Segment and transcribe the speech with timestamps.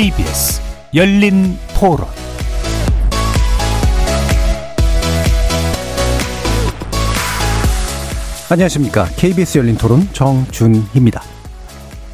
[0.00, 0.62] KBS
[0.94, 2.06] 열린 토론
[8.48, 9.04] 안녕하십니까.
[9.18, 11.22] KBS 열린 토론 정준희입니다.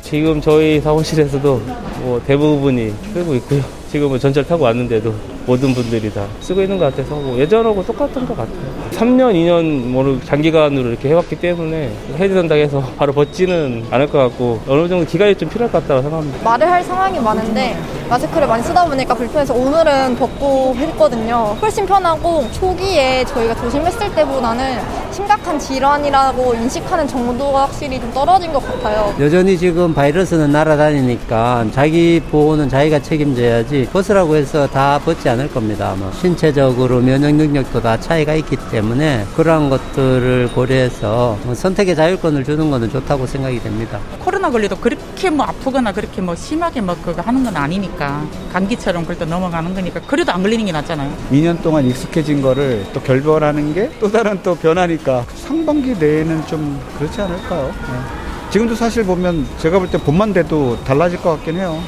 [0.02, 1.62] 지금 저희 사무실에서도
[2.02, 3.62] 뭐 대부분이 쓰고 있고요.
[3.92, 5.14] 지금은 전철 타고 왔는데도
[5.46, 8.56] 모든 분들이 다 쓰고 있는 것 같아서 뭐 예전하고 똑같은 것 같아요.
[8.92, 15.06] 3년, 2년 뭐 장기간으로 이렇게 해왔기 때문에 헤드전당해서 바로 벗지는 않을 것 같고 어느 정도
[15.06, 16.42] 기간이 좀 필요할 것 같다고 생각합니다.
[16.44, 17.76] 말을 할 상황이 많은데
[18.08, 21.56] 마스크를 많이 쓰다 보니까 불편해서 오늘은 벗고 했거든요.
[21.60, 24.78] 훨씬 편하고 초기에 저희가 조심했을 때보다는
[25.12, 29.14] 심각한 질환이라고 인식하는 정도가 확실히 좀 떨어진 것 같아요.
[29.20, 35.90] 여전히 지금 바이러스는 날아다니니까 자기 보호는 자기가 책임져야지 벗으라고 해서 다 벗지 않을 겁니다.
[35.92, 42.90] 아마 신체적으로 면역 능력도 다 차이가 있기 때문에 그러한 것들을 고려해서 선택의 자율권을 주는 것은
[42.90, 43.98] 좋다고 생각이 됩니다.
[44.18, 49.24] 코로나 걸려도 그렇게 뭐 아프거나 그렇게 뭐 심하게 뭐 그거 하는 건 아니니까 감기처럼 그래도
[49.26, 51.12] 넘어가는 거니까 그래도 안 걸리는 게 낫잖아요.
[51.32, 57.20] 2년 동안 익숙해진 거를 또 결별하는 게 또 다른 또 변화니까 상반기 내에는 좀 그렇지
[57.20, 57.66] 않을까요?
[57.68, 58.50] 네.
[58.50, 61.80] 지금도 사실 보면 제가 볼 때 봄만 돼도 달라질 것 같긴 해요.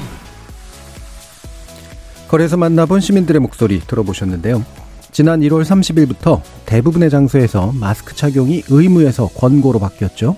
[2.28, 4.62] 거리에서 만나본 시민들의 목소리 들어보셨는데요.
[5.10, 10.36] 지난 1월 30일부터 대부분의 장소에서 마스크 착용이 의무에서 권고로 바뀌었죠.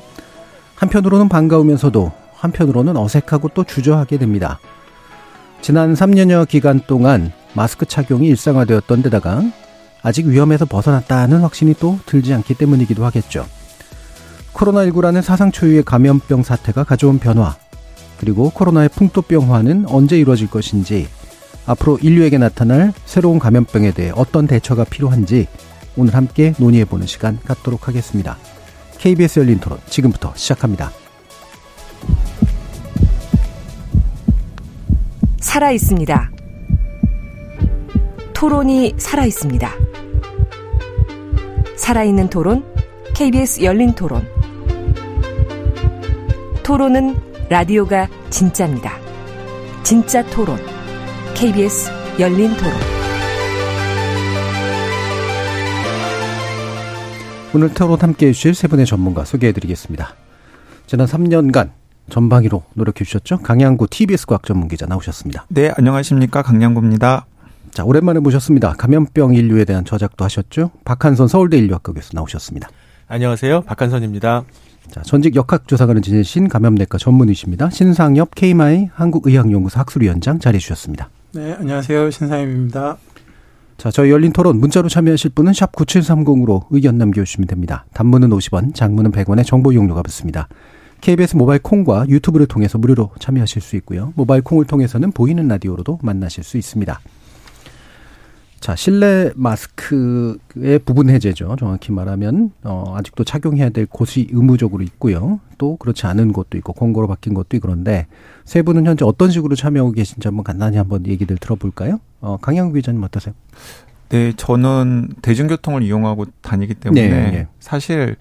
[0.76, 4.60] 한편으로는 반가우면서도 한편으로는 어색하고 또 주저하게 됩니다.
[5.60, 9.42] 지난 3년여 기간 동안 마스크 착용이 일상화되었던 데다가
[10.02, 13.46] 아직 위험에서 벗어났다는 확신이 또 들지 않기 때문이기도 하겠죠.
[14.54, 17.56] 코로나19라는 사상 초유의 감염병 사태가 가져온 변화,
[18.18, 21.08] 그리고 코로나의 풍토병화는 언제 이루어질 것인지
[21.70, 25.46] 앞으로 인류에게 나타날 새로운 감염병에 대해 어떤 대처가 필요한지
[25.96, 28.36] 오늘 함께 논의해보는 시간 갖도록 하겠습니다.
[28.98, 30.90] KBS 열린 토론 지금부터 시작합니다.
[35.38, 36.30] 살아 있습니다.
[38.34, 39.70] 토론이 살아 있습니다.
[41.76, 42.64] 살아있는 토론,
[43.14, 44.26] KBS 열린 토론.
[46.62, 47.16] 토론은
[47.48, 48.98] 라디오가 진짜입니다.
[49.82, 50.69] 진짜 토론.
[51.40, 52.70] KBS 열린 토론.
[57.54, 60.16] 오늘 토론 함께 해주실 세 분의 전문가 소개해드리겠습니다.
[60.86, 61.70] 지난 3년간
[62.10, 63.38] 전방위로 노력해 주셨죠?
[63.38, 65.46] 강양구 TBS 과학 전문 기자 나오셨습니다.
[65.48, 66.42] 네, 안녕하십니까.
[66.42, 67.24] 강양구입니다.
[67.70, 68.74] 자, 오랜만에 모셨습니다.
[68.74, 70.72] 감염병 인류에 대한 저작도 하셨죠?
[70.84, 72.68] 박한선 서울대 인류학과 교수 나오셨습니다.
[73.08, 73.62] 안녕하세요.
[73.62, 74.44] 박한선입니다.
[74.90, 77.70] 자, 전직 역학조사관을 지내신 감염내과 전문의십니다.
[77.70, 81.08] 신상엽 KMI 한국의학연구소 학술위원장 자리해 주셨습니다.
[81.32, 82.10] 네, 안녕하세요.
[82.10, 82.96] 신상엽입니다.
[83.76, 87.86] 자, 저희 열린 토론 문자로 참여하실 분은 샵 9730으로 의견 남겨주시면 됩니다.
[87.94, 90.48] 단문은 50원, 장문은 100원의 정보 이용료가 붙습니다.
[91.00, 94.12] KBS 모바일 콩과 유튜브를 통해서 무료로 참여하실 수 있고요.
[94.16, 97.00] 모바일 콩을 통해서는 보이는 라디오로도 만나실 수 있습니다.
[98.60, 101.56] 자, 실내 마스크의 부분 해제죠.
[101.58, 105.40] 정확히 말하면 어 아직도 착용해야 될 곳이 의무적으로 있고요.
[105.56, 108.06] 또 그렇지 않은 곳도 있고 권고로 바뀐 곳도 있고 그런데
[108.44, 112.00] 세 분은 현재 어떤 식으로 참여하고 계신지 한번 간단히 한번 얘기들 들어볼까요?
[112.20, 113.34] 어 강양구 기자님 어떠세요?
[114.10, 117.46] 네, 저는 대중교통을 이용하고 다니기 때문에 네, 네.
[117.60, 118.16] 사실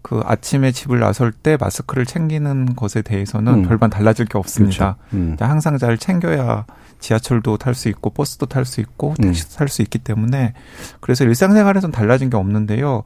[0.00, 3.62] 그 아침에 집을 나설 때 마스크를 챙기는 것에 대해서는 음.
[3.68, 4.96] 별반 달라질 게 없습니다.
[5.10, 5.16] 그렇죠.
[5.16, 5.36] 음.
[5.38, 6.64] 항상 잘 챙겨야
[7.02, 9.24] 지하철도 탈 수 있고 버스도 탈 수 있고 음.
[9.24, 10.54] 택시도 탈수 있기 때문에
[11.00, 13.02] 그래서 일상생활에서는 달라진 게 없는데요.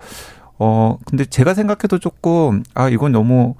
[0.58, 3.54] 어 근데 제가 생각해도 조금 아 이건 너무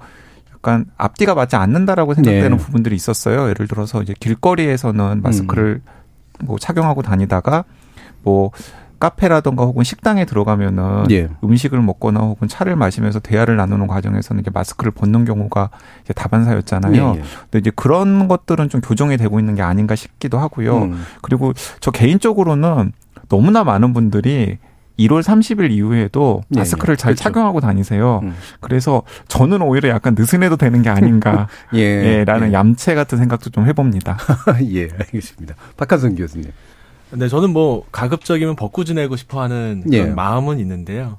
[0.53, 2.57] 약간 앞뒤가 맞지 않는다라고 생각되는 네.
[2.57, 3.49] 부분들이 있었어요.
[3.49, 5.81] 예를 들어서 이제 길거리에서는 마스크를
[6.39, 7.65] 뭐 착용하고 다니다가
[8.23, 8.51] 뭐
[8.99, 11.29] 카페라던가 혹은 식당에 들어가면은 예.
[11.43, 15.69] 음식을 먹거나 혹은 차를 마시면서 대화를 나누는 과정에서는 이제 마스크를 벗는 경우가
[16.03, 17.13] 이제 다반사였잖아요.
[17.15, 17.23] 예, 예.
[17.43, 20.77] 근데 이제 그런 것들은 좀 교정이 되고 있는 게 아닌가 싶기도 하고요.
[20.83, 21.05] 음.
[21.21, 22.91] 그리고 저 개인적으로는
[23.29, 24.57] 너무나 많은 분들이
[24.99, 26.95] 1월 30일 이후에도 예, 마스크를 예.
[26.95, 27.23] 잘 그렇죠.
[27.23, 28.21] 착용하고 다니세요.
[28.23, 28.35] 음.
[28.59, 31.47] 그래서 저는 오히려 약간 느슨해도 되는 게 아닌가.
[31.75, 31.79] 예.
[31.79, 32.53] 예, 라는 예.
[32.53, 34.17] 얌체 같은 생각도 좀 해봅니다.
[34.73, 35.55] 예, 알겠습니다.
[35.77, 36.51] 박한선 교수님.
[37.11, 40.11] 네, 저는 뭐 가급적이면 벗고 지내고 싶어 하는 그런 예.
[40.11, 41.17] 마음은 있는데요.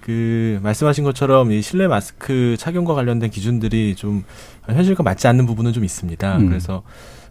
[0.00, 4.24] 그 말씀하신 것처럼 이 실내 마스크 착용과 관련된 기준들이 좀
[4.66, 6.36] 현실과 맞지 않는 부분은 좀 있습니다.
[6.38, 6.48] 음.
[6.48, 6.82] 그래서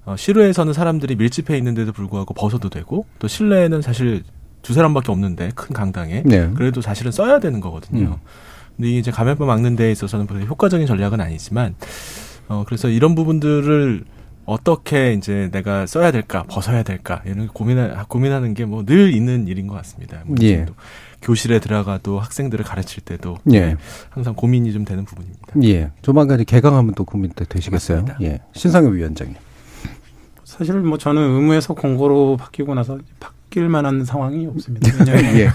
[0.06, 4.24] 어, 실외에서는 사람들이 밀집해 있는데도 불구하고 벗어도 되고 또 실내에는 사실
[4.63, 6.50] 두 사람밖에 없는데 큰 강당에 네.
[6.56, 8.07] 그래도 사실은 써야 되는 거거든요.
[8.07, 8.16] 음.
[8.75, 11.75] 근데 이게 이제 감염병 막는 데에 있어서는 효과적인 전략은 아니지만
[12.48, 14.04] 어 그래서 이런 부분들을
[14.45, 19.68] 어떻게 이제 내가 써야 될까 벗어야 될까 이런 고민하 고민하는 게 뭐 늘 있는 일인
[19.68, 20.22] 것 같습니다.
[20.25, 20.66] 뭐 예.
[21.22, 23.78] 교실에 들어가도 학생들을 가르칠 때도 예.
[24.10, 25.48] 항상 고민이 좀 되는 부분입니다.
[25.63, 25.92] 예.
[26.01, 28.01] 조만간 개강하면 또 고민 때 되시겠어요.
[28.01, 28.25] 맞습니다.
[28.25, 28.40] 예.
[28.54, 29.36] 신상엽 위원장님.
[30.44, 34.90] 사실 뭐 저는 의무에서 공고로 바뀌고 나서 바 뀔 만한 상황이 없습니다.
[34.98, 35.50] 왜냐하면 예.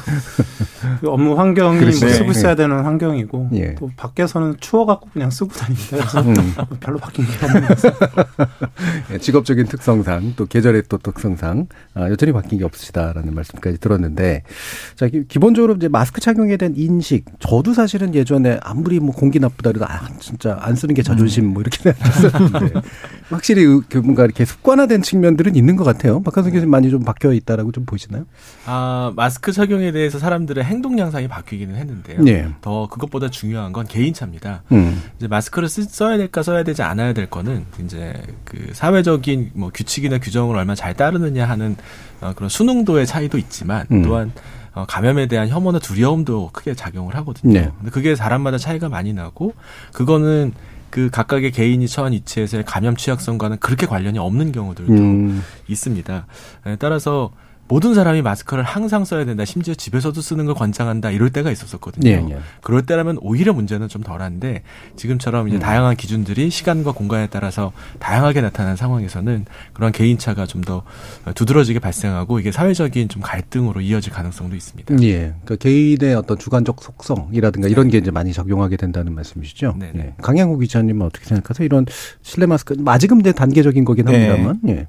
[1.00, 1.91] 그 업무 환경이 뭐.
[1.91, 2.55] 쓰고 있어야 예.
[2.55, 3.75] 되는 환경이고 예.
[3.75, 5.97] 또 밖에서는 추워갖고 그냥 쓰고 다닙니다.
[5.97, 6.35] 그래서 음.
[6.69, 8.27] 뭐 별로 바뀐 게 없는 것 같습니다.
[9.12, 14.45] 예, 직업적인 특성상 또 계절의 또 특성상 아, 여전히 바뀐 게 없으시다라는 말씀까지 들었는데
[14.95, 19.73] 자 기- 기본적으로 이제 마스크 착용에 대한 인식 저도 사실은 예전에 아무리 뭐 공기 나쁘다
[19.73, 22.81] 그래도 아 진짜 안 쓰는 게 자존심 뭐 이렇게 생각했었는데
[23.31, 26.23] 확실히 의- 그 뭔가 이렇게 습관화된 측면들은 있는 것 같아요.
[26.23, 28.26] 박한성 교수님 많이 좀 바뀌어 있다라고 좀 보시나요?
[28.67, 32.20] 아, 마스크 착용에 대해서 사람들의 행동 양상이 바뀌기는 했는데요.
[32.29, 32.49] 예.
[32.61, 34.62] 더 그것보다 중요한 건 개인차입니다.
[34.73, 35.02] 음.
[35.17, 38.14] 이제 마스크를 쓰, 써야 될까 써야 되지 않아야 될 거는 이제
[38.44, 41.76] 그 사회적인 뭐 규칙이나 규정을 얼마나 잘 따르느냐 하는
[42.20, 44.02] 어, 그런 수능도의 차이도 있지만 음.
[44.02, 44.32] 또한
[44.75, 47.52] 어, 감염에 대한 혐오나 두려움도 크게 작용을 하거든요.
[47.52, 47.70] 네.
[47.79, 49.55] 근데 그게 사람마다 차이가 많이 나고
[49.93, 50.52] 그거는
[50.90, 55.43] 그 각각의 개인이 처한 위치에서의 감염 취약성과는 그렇게 관련이 없는 경우들도 음.
[55.69, 56.26] 있습니다.
[56.67, 57.31] 에, 따라서
[57.69, 59.44] 모든 사람이 마스크를 항상 써야 된다.
[59.44, 61.11] 심지어 집에서도 쓰는 걸 권장한다.
[61.11, 62.09] 이럴 때가 있었었거든요.
[62.09, 62.38] 예, 예.
[62.62, 64.62] 그럴 때라면 오히려 문제는 좀 덜한데
[64.97, 65.61] 지금처럼 이제 음.
[65.61, 70.82] 다양한 기준들이 시간과 공간에 따라서 다양하게 나타나는 상황에서는 그런 개인차가 좀 더
[71.35, 74.94] 두드러지게 발생하고 이게 사회적인 좀 갈등으로 이어질 가능성도 있습니다.
[75.03, 75.35] 예.
[75.44, 79.76] 그러니까 개인의 어떤 주관적 속성이라든가 이런 게 이제 많이 적용하게 된다는 말씀이시죠.
[79.79, 79.99] 네네.
[79.99, 80.14] 예.
[80.21, 81.64] 강양구 기자님은 어떻게 생각하세요?
[81.64, 81.87] 이런
[82.23, 84.29] 실내 마스크 아직은 단계적인 거긴 네.
[84.29, 84.61] 합니다만.
[84.69, 84.87] 예.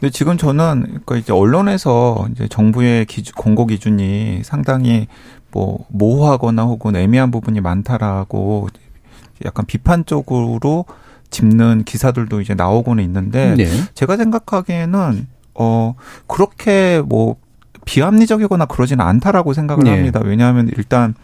[0.00, 5.08] 근데 지금 저는 그러니까 이제 언론에서 이제 정부의 기준, 공고 기준이 상당히
[5.50, 8.68] 뭐 모호하거나 혹은 애매한 부분이 많다라고
[9.44, 10.86] 약간 비판적으로
[11.28, 13.66] 짚는 기사들도 이제 나오고는 있는데 네.
[13.94, 15.94] 제가 생각하기에는 어
[16.26, 17.36] 그렇게 뭐
[17.84, 19.90] 비합리적이거나 그러지는 않다라고 생각을 네.
[19.90, 20.20] 합니다.
[20.24, 21.14] 왜냐하면 일단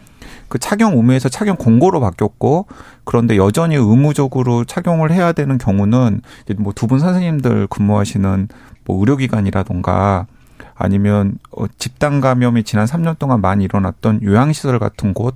[0.49, 2.67] 그 착용 의무에서 착용 공고로 바뀌었고
[3.03, 6.21] 그런데 여전히 의무적으로 착용을 해야 되는 경우는
[6.59, 8.47] 뭐 두 분 선생님들 근무하시는
[8.85, 10.27] 뭐 의료기관이라던가
[10.75, 15.35] 아니면 어 집단 감염이 지난 3년 동안 많이 일어났던 요양시설 같은 곳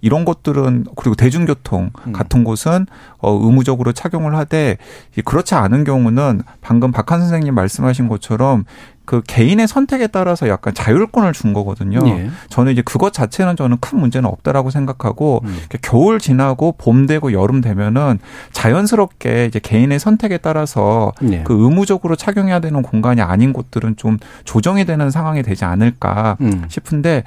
[0.00, 2.12] 이런 것들은 그리고 대중교통 음.
[2.12, 2.86] 같은 곳은
[3.18, 4.78] 어 의무적으로 착용을 하되
[5.16, 8.64] 이 그렇지 않은 경우는 방금 박한 선생님 말씀하신 것처럼
[9.10, 11.98] 그 개인의 선택에 따라서 약간 자율권을 준 거거든요.
[12.06, 12.30] 예.
[12.48, 15.58] 저는 이제 그것 자체는 저는 큰 문제는 없다라고 생각하고 음.
[15.82, 18.20] 겨울 지나고 봄 되고 여름 되면은
[18.52, 21.42] 자연스럽게 이제 개인의 선택에 따라서 네.
[21.44, 26.66] 그 의무적으로 착용해야 되는 공간이 아닌 곳들은 좀 조정이 되는 상황이 되지 않을까 음.
[26.68, 27.24] 싶은데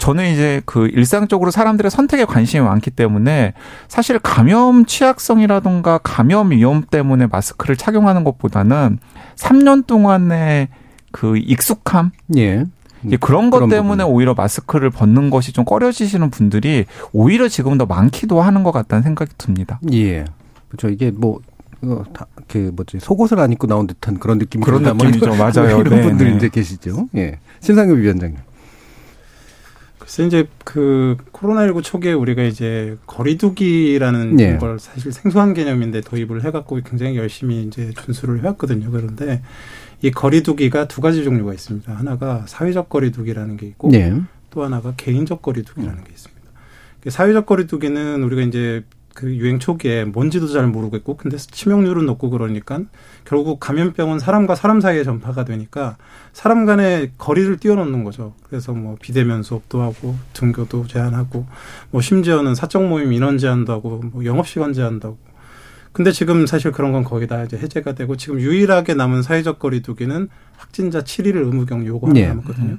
[0.00, 3.52] 저는 이제 그 일상적으로 사람들의 선택에 관심이 많기 때문에
[3.86, 8.98] 사실 감염 취약성이라던가 감염 위험 때문에 마스크를 착용하는 것보다는
[9.36, 10.68] 3년 동안의
[11.12, 12.64] 그 익숙함 예.
[13.20, 14.16] 그런 것 그런 때문에 부분.
[14.16, 19.32] 오히려 마스크를 벗는 것이 좀 꺼려지시는 분들이 오히려 지금 더 많기도 하는 것 같다는 생각이
[19.36, 19.80] 듭니다.
[19.92, 20.24] 예.
[20.68, 20.88] 그렇죠.
[20.88, 21.40] 이게 뭐,
[21.82, 24.82] 어, 다, 그, 뭐지, 속옷을 안 입고 나온 듯한 그런 느낌이 그런.
[24.82, 25.34] 뭐 느낌이죠.
[25.34, 25.80] 맞아요.
[25.80, 26.36] 이런 네, 분들이 네.
[26.36, 27.08] 이제 계시죠.
[27.16, 27.38] 예.
[27.60, 28.38] 신상엽 위원장님.
[30.10, 34.56] 글쎄 이제 그 코로나19 초기에 우리가 이제 거리두기라는 예.
[34.56, 38.90] 걸 사실 생소한 개념인데 도입을 해갖고 굉장히 열심히 이제 준수를 해왔거든요.
[38.90, 39.40] 그런데
[40.02, 41.94] 이 거리두기가 두 가지 종류가 있습니다.
[41.94, 44.12] 하나가 사회적 거리두기라는 게 있고 예.
[44.50, 46.42] 또 하나가 개인적 거리두기라는 게 있습니다.
[47.02, 48.82] 그 사회적 거리두기는 우리가 이제
[49.14, 52.80] 그 유행 초기에 뭔지도 잘 모르겠고 근데 치명률은 높고 그러니까
[53.24, 55.96] 결국 감염병은 사람과 사람 사이에 전파가 되니까
[56.32, 58.34] 사람 간의 거리를 띄워놓는 거죠.
[58.48, 61.46] 그래서 뭐 비대면 수업도 하고 등교도 제한하고
[61.90, 65.18] 뭐 심지어는 사적 모임 인원 제한도 하고 뭐 영업 시간 제한도 하고
[65.92, 70.28] 근데 지금 사실 그런 건 거의 다 이제 해제가 되고 지금 유일하게 남은 사회적 거리두기는
[70.56, 72.28] 확진자 7일을 의무경 요구 하나 예.
[72.28, 72.78] 남았거든요.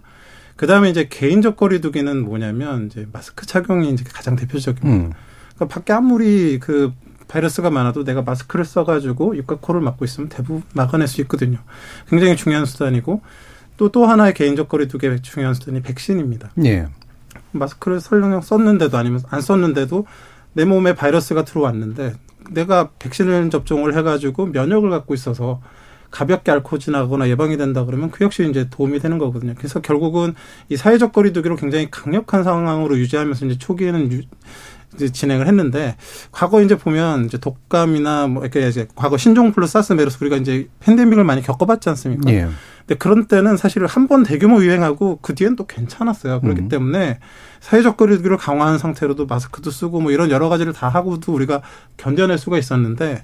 [0.56, 5.08] 그 다음에 이제 개인적 거리두기는 뭐냐면 이제 마스크 착용이 이제 가장 대표적입니다.
[5.08, 5.12] 음.
[5.62, 6.92] 그러니까 밖에 아무리 그
[7.28, 11.60] 바이러스가 많아도 내가 마스크를 써가지고 입과 코를 막고 있으면 대부분 막아낼 수 있거든요.
[12.10, 13.22] 굉장히 중요한 수단이고
[13.78, 16.52] 또 또 하나의 개인적 거리두기 중요한 수단이 백신입니다.
[16.66, 16.88] 예.
[17.52, 20.06] 마스크를 설령 썼는데도 아니면 안 썼는데도
[20.54, 22.14] 내 몸에 바이러스가 들어왔는데
[22.52, 25.62] 내가 백신을 접종을 해가지고 면역을 갖고 있어서
[26.12, 29.54] 가볍게 앓고 지나거나 예방이 된다 그러면 그 역시 이제 도움이 되는 거거든요.
[29.58, 30.36] 그래서 결국은
[30.70, 34.22] 이 사회적 거리두기로 굉장히 강력한 상황으로 유지하면서 이제 초기에는 유,
[34.98, 35.96] 진행을 했는데
[36.32, 40.68] 과거 이제 보면 이제 독감이나 뭐 이렇게 이제 과거 신종 플루 사스 메르스 우리가 이제
[40.82, 42.30] 팬데믹을 많이 겪어봤지 않습니까?
[42.32, 42.48] 예.
[42.80, 46.42] 근데 그런 때는 사실 한 번 대규모 유행하고 그 뒤엔 또 괜찮았어요.
[46.42, 46.70] 그렇기 음.
[46.70, 47.20] 때문에
[47.62, 51.62] 사회적 거리두기를 강화한 상태로도 마스크도 쓰고 뭐 이런 여러 가지를 다 하고도 우리가
[51.98, 53.24] 견뎌낼 수가 있었는데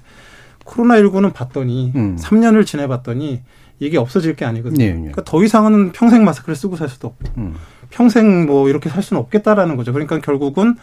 [0.64, 2.16] 코로나19는 봤더니 음.
[2.20, 3.42] 3년을 지내봤더니
[3.80, 4.84] 이게 없어질 게 아니거든요.
[4.84, 4.92] 예, 예.
[4.94, 7.54] 그러니까 더 이상은 평생 마스크를 쓰고 살 수도 없고 음.
[7.90, 9.92] 평생 뭐 이렇게 살 수는 없겠다라는 거죠.
[9.92, 10.76] 그러니까 결국은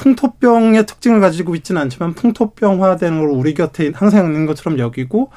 [0.00, 5.30] 풍토병의 특징을 가지고 있지는 않지만 풍토병화되는 걸 우리 곁에 항상 있는 것처럼 여기고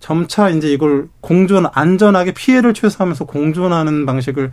[0.00, 4.52] 점차 이제 이걸 공존 안전하게 피해를 최소화하면서 공존하는 방식을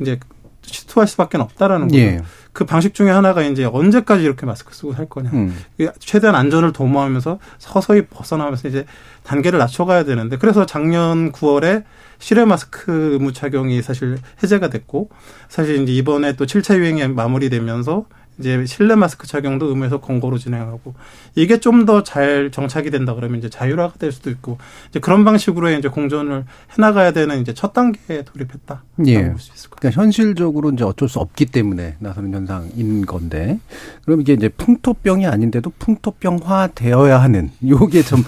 [0.00, 0.20] 이제
[0.62, 2.06] 시도할 수밖에 없다라는 거예요.
[2.06, 2.22] 예.
[2.52, 5.30] 그 방식 중에 하나가 이제 언제까지 이렇게 마스크 쓰고 살 거냐.
[5.32, 5.58] 음.
[5.98, 8.86] 최대한 안전을 도모하면서 서서히 벗어나면서 이제
[9.24, 11.82] 단계를 낮춰가야 되는데 그래서 작년 9월에
[12.20, 15.10] 실외 마스크 의무 착용이 사실 해제가 됐고
[15.48, 18.06] 사실 이제 이번에 또 7차 유행이 마무리되면서
[18.38, 20.94] 이제 실내 마스크 착용도 의무에서 권고로 진행하고
[21.34, 24.58] 이게 좀 더 잘 정착이 된다 그러면 이제 자율화가 될 수도 있고
[24.90, 26.44] 이제 그런 방식으로 이제 공존을
[26.76, 28.82] 해나가야 되는 이제 첫 단계에 돌입했다.
[29.06, 29.28] 예.
[29.30, 33.58] 볼수 있을 것 그러니까 현실적으로 이제 어쩔 수 없기 때문에 나서는 현상인 건데,
[34.04, 38.24] 그럼 이게 이제 풍토병이 아닌데도 풍토병화 되어야 하는, 요게 좀,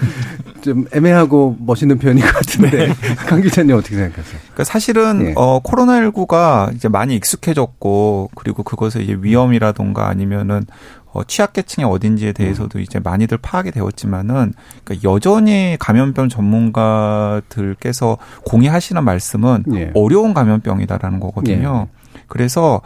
[0.61, 2.93] 좀 애매하고 멋있는 표현인 것 같은데,
[3.27, 4.39] 강 기자님 어떻게 생각하세요?
[4.43, 5.33] 그러니까 사실은 예.
[5.37, 10.65] 어 코로나19가 이제 많이 익숙해졌고 그리고 그것의 이제 위험이라던가 아니면은
[11.12, 14.53] 어 취약계층이 어딘지에 대해서도 이제 많이들 파악이 되었지만은
[14.85, 19.91] 그러니까 여전히 감염병 전문가들께서 공유하시는 말씀은 예.
[19.95, 21.88] 어려운 감염병이다라는 거거든요.
[22.29, 22.83] 그래서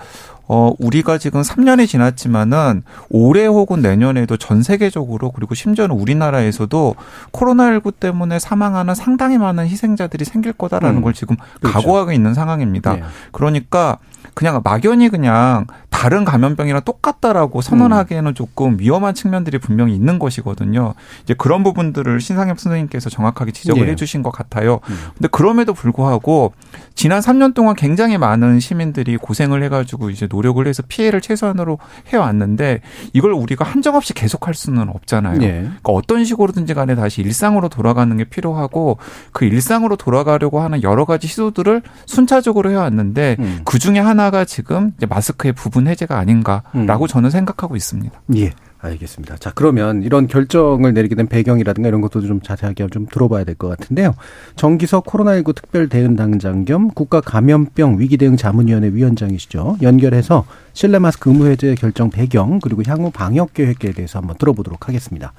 [0.52, 6.96] 어 우리가 지금 3년이 지났지만은 올해 혹은 내년에도 전 세계적으로 그리고 심지어는 우리나라에서도
[7.30, 11.02] 코로나19 때문에 사망하는 상당히 많은 희생자들이 생길 거다라는 음.
[11.02, 11.72] 걸 지금 그렇죠.
[11.72, 12.96] 각오하고 있는 상황입니다.
[12.96, 13.02] 예.
[13.30, 13.98] 그러니까
[14.34, 20.94] 그냥 막연히 그냥 다른 감염병이랑 똑같다라고 선언하기에는 조금 위험한 측면들이 분명히 있는 것이거든요.
[21.24, 23.92] 이제 그런 부분들을 신상엽 선생님께서 정확하게 지적을 예.
[23.92, 24.80] 해주신 것 같아요.
[24.88, 24.96] 음.
[25.14, 26.54] 근데 그럼에도 불구하고
[26.94, 32.80] 지난 3년 동안 굉장히 많은 시민들이 고생을 해가지고 이제 노력을 해서 피해를 최소한으로 해왔는데
[33.12, 35.42] 이걸 우리가 한정없이 계속할 수는 없잖아요.
[35.42, 35.48] 예.
[35.48, 38.98] 그러니까 어떤 식으로든지 간에 다시 일상으로 돌아가는 게 필요하고
[39.32, 43.60] 그 일상으로 돌아가려고 하는 여러 가지 시도들을 순차적으로 해왔는데 음.
[43.64, 47.06] 그 중에 하나가 지금 이제 마스크의 부분 해제가 아닌가라고 음.
[47.06, 48.20] 저는 생각하고 있습니다.
[48.36, 48.52] 예.
[48.82, 49.36] 알겠습니다.
[49.36, 53.68] 자, 그러면 이런 결정을 내리게 된 배경이라든가 이런 것도 좀 자세하게 좀 들어봐야 될 것
[53.68, 54.14] 같은데요.
[54.56, 59.76] 정기석 코로나19 특별 대응 당장 겸 국가 감염병 위기 대응 자문위원회 위원장이시죠.
[59.82, 65.34] 연결해서 실내 마스크 의무 해제 결정 배경 그리고 향후 방역 계획에 대해서 한번 들어보도록 하겠습니다.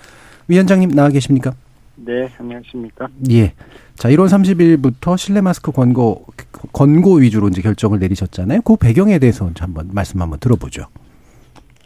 [0.48, 1.54] 위원장님 나와 계십니까?
[1.96, 3.08] 네, 안녕하십니까.
[3.32, 3.54] 예.
[3.96, 6.26] 자, 1월 30일부터 실내 마스크 권고
[6.74, 8.62] 권고 위주로 이제 결정을 내리셨잖아요.
[8.62, 10.86] 그 배경에 대해서 한번 말씀 한번 들어보죠.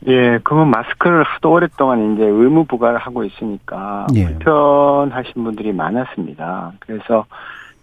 [0.08, 4.26] 예, 그러면 마스크를 하도 오랫동안 이제 의무 부과를 하고 있으니까 예.
[4.26, 6.74] 불편하신 분들이 많았습니다.
[6.80, 7.26] 그래서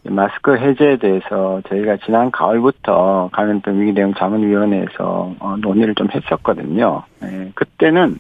[0.04, 7.02] 이 마스크 해제에 대해서 저희가 지난 가을부터 감염병 위기대응 자문위원회에서 어, 논의를 좀 했었거든요.
[7.24, 8.18] 예, 그때는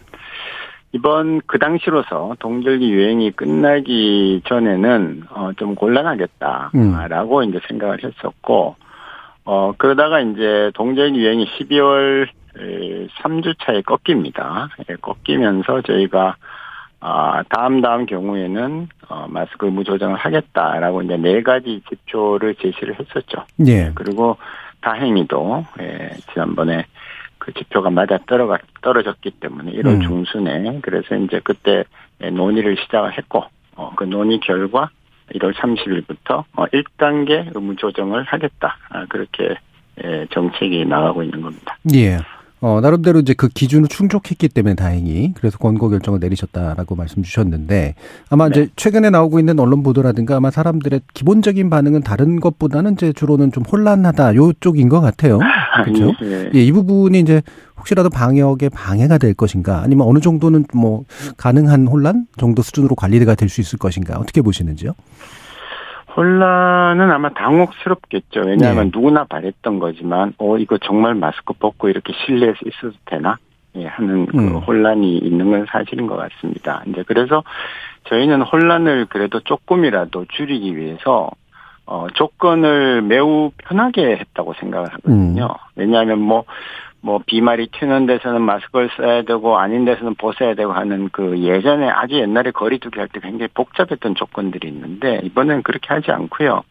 [0.92, 8.76] 이번 그 당시로서 동절기 유행이 끝나기 전에는 어, 좀 곤란하겠다라고 이제 생각을 했었고
[9.44, 12.28] 어 그러다가 이제 동절기 유행이 12월
[13.22, 14.68] 3주 차에 꺾입니다.
[14.88, 16.36] 예, 꺾이면서 저희가
[17.00, 23.44] 아, 다음 다음 경우에는 어, 마스크 의무 조정을 하겠다라고 이제 네 가지 지표를 제시를 했었죠.
[23.66, 23.90] 예.
[23.94, 24.36] 그리고
[24.82, 26.84] 다행히도 예, 지난번에
[27.42, 30.00] 그 지표가 맞아 떨어가 떨어졌기 때문에 1월 음.
[30.02, 31.82] 중순에 그래서 이제 그때
[32.22, 33.42] 예, 논의를 시작을 했고
[33.74, 34.90] 어, 그 논의 결과
[35.34, 39.56] 1월 30일부터 어, 1단계 의무 조정을 하겠다 아, 그렇게
[40.04, 41.76] 예, 정책이 나가고 있는 겁니다.
[41.92, 42.18] 예.
[42.62, 47.96] 어, 나름대로 이제 그 기준을 충족했기 때문에 다행히 그래서 권고 결정을 내리셨다라고 말씀 주셨는데
[48.30, 53.50] 아마 이제 최근에 나오고 있는 언론 보도라든가 아마 사람들의 기본적인 반응은 다른 것보다는 이제 주로는
[53.50, 55.40] 좀 혼란하다 요쪽인 것 같아요.
[55.84, 56.12] 그렇죠?
[56.22, 56.50] 예.
[56.54, 57.42] 예, 이 부분이 이제
[57.78, 61.04] 혹시라도 방역에 방해가 될 것인가 아니면 어느 정도는 뭐
[61.36, 64.92] 가능한 혼란 정도 수준으로 관리가 될 수 있을 것인가 어떻게 보시는지요?
[66.16, 68.40] 혼란은 아마 당혹스럽겠죠.
[68.46, 68.90] 왜냐하면 네.
[68.94, 73.38] 누구나 바랬던 거지만, 어, 이거 정말 마스크 벗고 이렇게 실내에서 있어도 되나?
[73.76, 74.56] 예, 하는 그 음.
[74.56, 76.82] 혼란이 있는 건 사실인 것 같습니다.
[76.86, 77.42] 이제 그래서
[78.04, 81.30] 저희는 혼란을 그래도 조금이라도 줄이기 위해서,
[81.86, 85.48] 어, 조건을 매우 편하게 했다고 생각을 하거든요.
[85.76, 86.44] 왜냐하면 뭐,
[87.04, 92.14] 뭐 비말이 튀는 데서는 마스크를 써야 되고 아닌 데서는 벗어야 되고 하는 그 예전에 아주
[92.14, 96.62] 옛날에 거리두기 할 때 굉장히 복잡했던 조건들이 있는데 이번엔 그렇게 하지 않고요.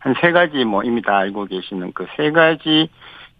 [0.00, 2.88] 한 세 가지 뭐 이미 다 알고 계시는 그 세 가지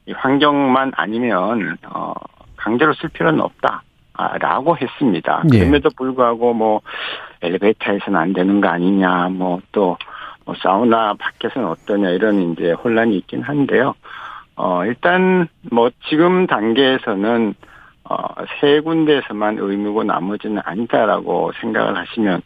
[0.07, 2.15] 이 환경만 아니면 어
[2.57, 3.83] 강제로 쓸 필요는 없다.
[4.15, 5.45] 아, 라고 했습니다.
[5.53, 5.59] 예.
[5.61, 6.81] 그럼에도 불구하고 뭐
[7.43, 9.97] 엘리베이터에서는 안 되는 거 아니냐, 뭐또
[10.45, 13.95] 뭐 사우나 밖에서는 어떠냐 이런 이제 혼란이 있긴 한데요.
[14.61, 17.55] 어, 일단, 뭐, 지금 단계에서는,
[18.11, 18.17] 어,
[18.61, 22.43] 세 군데에서만 의무고 나머지는 아니다라고 생각을 하시면,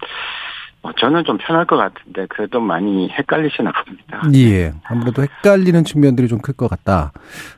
[0.83, 4.21] 어, 저는 좀 편할 것 같은데, 그래도 많이 헷갈리시나 봅니다.
[4.35, 4.73] 예.
[4.85, 7.12] 아무래도 헷갈리는 측면들이 좀 클 것 같다.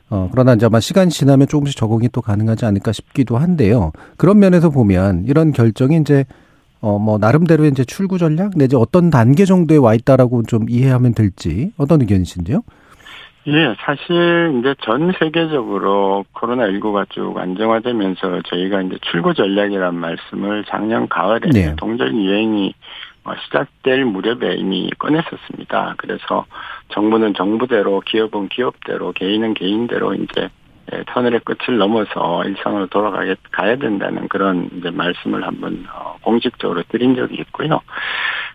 [0.09, 3.91] 어, 그러나 이제 아마 시간이 지나면 조금씩 적응이 또 가능하지 않을까 싶기도 한데요.
[4.15, 6.23] 그런 면에서 보면 이런 결정이 이제
[6.81, 11.71] 어, 뭐, 나름대로 이제 출구 전략 내지 어떤 단계 정도에 와 있다라고 좀 이해하면 될지
[11.77, 12.61] 어떤 의견이신지요?
[13.47, 21.49] 예, 사실 이제 전 세계적으로 코로나19가 쭉 안정화되면서 저희가 이제 출구 전략이란 말씀을 작년 가을에
[21.53, 21.75] 네.
[21.75, 22.73] 동절 유행이
[23.23, 25.95] 어, 시작될 무렵에 이미 꺼냈었습니다.
[25.97, 26.45] 그래서
[26.89, 30.49] 정부는 정부대로, 기업은 기업대로, 개인은 개인대로 이제
[30.93, 37.15] 예, 터널의 끝을 넘어서 일상으로 돌아가야 가야 된다는 그런 이제 말씀을 한번 어, 공식적으로 드린
[37.15, 37.81] 적이 있고요.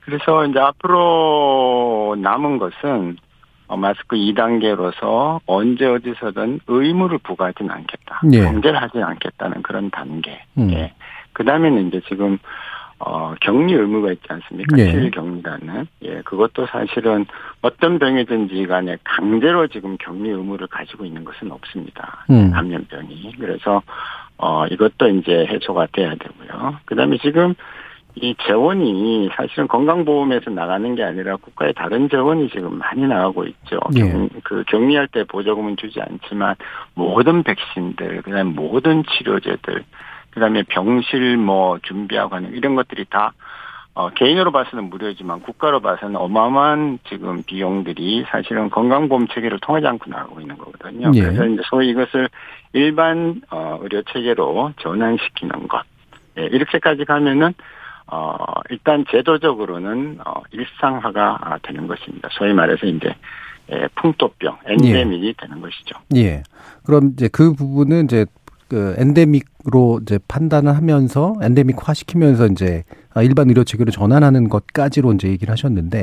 [0.03, 3.30] 그래서 이제 앞으로 남은 것은 어,
[3.77, 8.21] 마스크 2단계로서 언제 어디서든 의무를 부과하지는 않겠다.
[8.33, 8.41] 예.
[8.41, 10.43] 강제를 하지 않겠다는 그런 단계.
[10.59, 10.71] 음.
[10.73, 10.93] 예.
[11.33, 12.39] 그 다음에는 이제 지금
[13.00, 14.79] 어, 격리 의무가 있지 않습니까?
[14.79, 14.93] 예.
[14.93, 15.87] 7일 격리라는.
[16.03, 17.25] 예, 그것도 사실은
[17.62, 22.27] 어떤 병이든지 간에 강제로 지금 격리 의무를 가지고 있는 것은 없습니다.
[22.29, 22.50] 음.
[22.50, 23.37] 감염병이.
[23.41, 23.81] 그래서,
[24.37, 26.77] 어, 이것도 이제 해소가 돼야 되고요.
[26.85, 27.55] 그 다음에 지금
[28.17, 33.79] 이 재원이 사실은 건강보험에서 나가는 게 아니라 국가의 다른 재원이 지금 많이 나가고 있죠.
[33.97, 34.00] 예.
[34.00, 36.55] 경- 그 격리할 때 보조금은 주지 않지만
[36.95, 39.85] 모든 백신들, 그다음에 모든 치료제들,
[40.31, 43.33] 그다음에 병실 뭐 준비하고 하는 이런 것들이 다
[43.95, 50.40] 어, 개인으로 봐서는 무료지만 국가로 봐서는 어마어마한 지금 비용들이 사실은 건강보험 체계를 통하지 않고 나가고
[50.40, 51.11] 있는 거거든요.
[51.14, 51.21] 예.
[51.23, 52.29] 그래서 이제 소위 이것을
[52.73, 55.83] 일반 어, 의료 체계로 전환시키는 것.
[56.38, 57.52] 예, 이렇게까지 가면은
[58.11, 58.37] 어,
[58.71, 62.29] 일단 제도적으로는 어, 일상화가 아, 되는 것입니다.
[62.33, 63.14] 소위 말해서 이제
[63.73, 65.97] 예, 풍토병, 엔데믹이 되는 것이죠.
[66.17, 66.43] 예.
[66.85, 68.26] 그럼 이제 그 부분은 이제
[68.69, 72.83] 그 엔데믹으로 이제 판단을 하면서 엔데믹화 시키면서 이제
[73.14, 76.00] 아, 일반 의료 체계로 전환하는 것까지로 이제 얘기를 하셨는데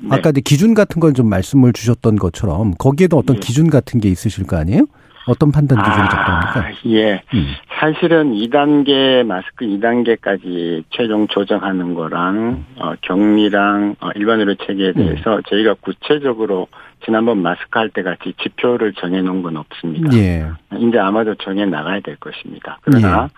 [0.00, 0.08] 네.
[0.10, 3.40] 아까 이제 기준 같은 걸 좀 말씀을 주셨던 것처럼 거기에도 어떤 예.
[3.40, 4.84] 기준 같은 게 있으실 거 아니에요?
[5.26, 6.06] 어떤 판단 기준이?
[6.12, 7.22] 아, 예.
[7.34, 7.54] 음.
[7.80, 15.74] 사실은 2단계 마스크 2단계까지 최종 조정하는 거랑 어, 격리랑 어, 일반 의료 체계에 대해서 저희가
[15.80, 16.68] 구체적으로
[17.04, 20.16] 지난번 마스크 할 때 같이 지표를 정해 놓은 건 없습니다.
[20.16, 20.46] 예.
[20.78, 22.78] 이제 아마도 정해 나가야 될 것입니다.
[22.82, 23.28] 그러나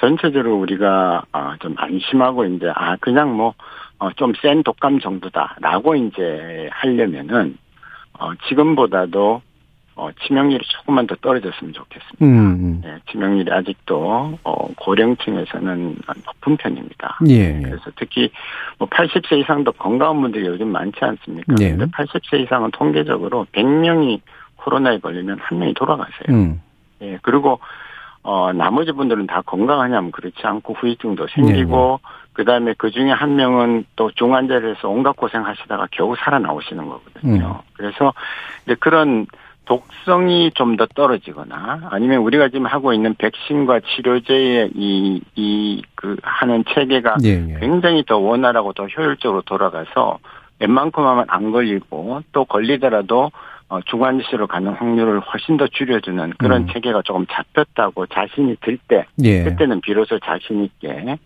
[0.00, 3.54] 전체적으로 우리가 어, 좀 안심하고 이제 아 그냥 뭐
[4.16, 7.58] 좀 센 독감 정도다라고 이제 하려면은
[8.20, 9.42] 어, 지금보다도
[9.98, 12.24] 어, 치명률이 조금만 더 떨어졌으면 좋겠습니다.
[12.24, 12.80] 음.
[12.84, 17.18] 네, 치명률이 아직도 어, 고령층에서는 높은 편입니다.
[17.28, 17.58] 예.
[17.58, 17.60] 예.
[17.60, 18.30] 그래서 특히
[18.78, 21.56] 뭐 80세 이상도 건강한 분들이 요즘 많지 않습니까?
[21.56, 21.70] 네.
[21.70, 24.20] 근데 80세 이상은 통계적으로 100명이
[24.54, 26.28] 코로나에 걸리면 한 명이 돌아가세요.
[26.30, 26.62] 음.
[27.02, 27.58] 예, 그리고
[28.22, 33.34] 어 나머지 분들은 다 건강하냐면 그렇지 않고 후유증도 생기고 네, 그 다음에 그 중에 한
[33.34, 37.62] 명은 또 중환자를 해서 온갖 고생하시다가 겨우 살아나오시는 거거든요.
[37.64, 37.70] 음.
[37.74, 38.12] 그래서
[38.64, 39.26] 이제 그런
[39.68, 46.64] 독성이 좀 더 떨어지거나 아니면 우리가 지금 하고 있는 백신과 치료제의 이, 이, 그, 하는
[46.72, 47.58] 체계가 예, 예.
[47.60, 50.18] 굉장히 더 원활하고 더 효율적으로 돌아가서
[50.60, 53.30] 웬만큼 하면 안 걸리고 또 걸리더라도
[53.68, 56.66] 어, 중환자실로 가는 확률을 훨씬 더 줄여주는 그런 음.
[56.72, 59.42] 체계가 조금 잡혔다고 자신이 들 때 예.
[59.44, 61.18] 그때는 비로소 자신 있게 에,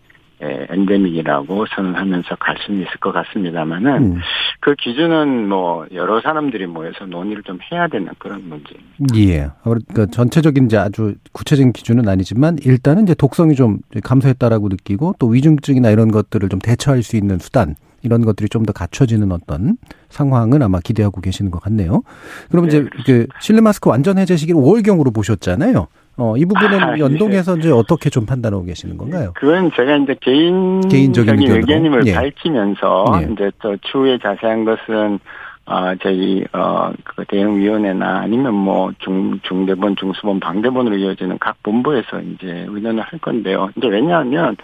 [0.69, 4.17] 엔데믹이라고 선언하면서 갈 수는 있을 것 같습니다만은 음.
[4.59, 9.15] 그 기준은 뭐 여러 사람들이 모여서 논의를 좀 해야 되는 그런 문제입니다.
[9.15, 9.49] 예.
[9.63, 15.89] 그러니까 전체적인 이제 아주 구체적인 기준은 아니지만 일단은 이제 독성이 좀 감소했다라고 느끼고 또 위중증이나
[15.89, 19.77] 이런 것들을 좀 대처할 수 있는 수단 이런 것들이 좀 더 갖춰지는 어떤
[20.09, 22.01] 상황을 아마 기대하고 계시는 것 같네요.
[22.49, 25.87] 그럼 이제 그 실내 마스크 완전 해제 시기를 5월경으로 보셨잖아요.
[26.15, 26.99] 어, 이 부분은 아, 예.
[26.99, 29.31] 연동해서 이제 어떻게 좀 판단하고 계시는 건가요?
[29.35, 31.59] 그건 제가 이제 개인적인 개인적인 의견으로.
[31.59, 32.13] 의견임을 예.
[32.13, 33.33] 밝히면서 예.
[33.33, 35.19] 이제 또 추후에 자세한 것은
[35.65, 42.65] 어 저희 어 그 대응위원회나 아니면 뭐 중 중대본 중수본 방대본으로 이어지는 각 본부에서 이제
[42.67, 43.69] 의논을 할 건데요.
[43.77, 44.57] 이제 왜냐하면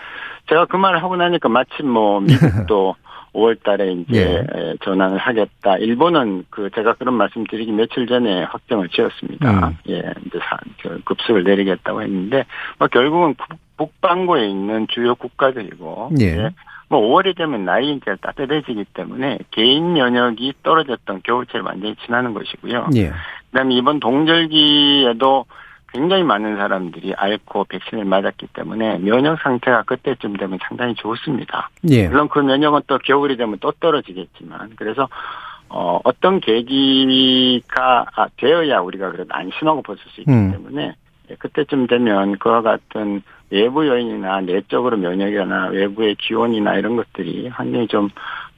[0.50, 2.20] 제가 그 말을 하고 나니까 마침 뭐
[2.70, 2.96] 미국도
[3.34, 5.78] 5월 달에 이제 에, 전환을 하겠다.
[5.78, 9.68] 일본은 그 제가 그런 말씀 드리기 며칠 전에 확정을 지었습니다.
[9.68, 9.78] 음.
[9.90, 12.44] 예, 이제 사, 저 급수를 내리겠다고 했는데
[12.80, 16.26] 뭐 결국은 북- 북반구에 있는 주요 국가들이고 예.
[16.26, 16.50] 예,
[16.90, 22.90] 뭐 5월이 되면 나이 이제 따뜻해지기 때문에 개인 면역이 떨어졌던 겨울철 완전히 지나는 것이고요.
[22.96, 23.12] 예.
[23.52, 25.46] 그다음에 이번 동절기에도
[25.94, 31.70] 굉장히 많은 사람들이 앓고 백신을 맞았기 때문에 면역 상태가 그때쯤 되면 상당히 좋습니다.
[31.90, 32.08] 예.
[32.08, 35.08] 물론 그 면역은 또 겨울이 되면 또 떨어지겠지만 그래서
[35.70, 40.52] 어 어떤 계기가 아, 되어야 우리가 그래도 안심하고 벗을 수 있기 음.
[40.52, 40.96] 때문에
[41.30, 48.10] 예, 그때쯤 되면 그와 같은 외부 요인이나 내적으로 면역이나 외부의 기온이나 이런 것들이 환경이 좀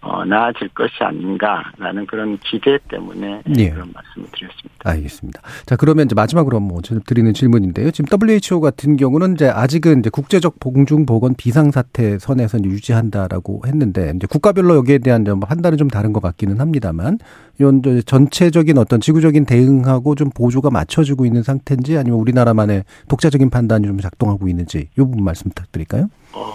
[0.02, 3.70] 어, 나아질 것이 아닌가라는 그런 기대 때문에 예.
[3.70, 4.72] 그런 말씀을 드렸습니다.
[4.84, 5.42] 알겠습니다.
[5.68, 7.92] 자, 그러면 이제 마지막으로 뭐 드리는 질문인데요.
[7.92, 13.62] 지금 WHO 같은 경우는 이제 아직은 이제 국제적 공중 보건 비상 사태 선에서 이제 유지한다라고
[13.68, 17.20] 했는데 이제 국가별로 여기에 대한 좀 판단은 좀 다른 것 같기는 합니다만
[17.60, 24.00] 이런 전체적인 어떤 지구적인 대응하고 좀 보조가 맞춰지고 있는 상태인지 아니면 우리나라만의 독자적인 판단이 좀
[24.00, 26.10] 작동하고 있는지 이 부분 말씀 부탁드릴까요?
[26.34, 26.54] 어,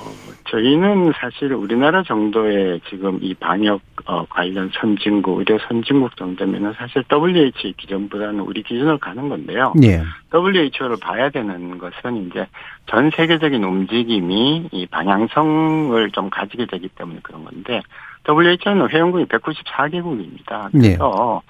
[0.49, 7.73] 저희는 사실 우리나라 정도의 지금 이 방역 어, 관련 선진국, 의료 선진국 정도면은 사실 WHO
[7.77, 9.73] 기준보다는 우리 기준으로 가는 건데요.
[9.83, 10.03] 예.
[10.33, 12.47] WHO를 봐야 되는 것은 이제
[12.87, 17.83] 전 세계적인 움직임이 이 방향성을 좀 가지게 되기 때문에 그런 건데
[18.29, 20.71] WHO는 회원국이 194개국입니다.
[20.71, 21.43] 그래서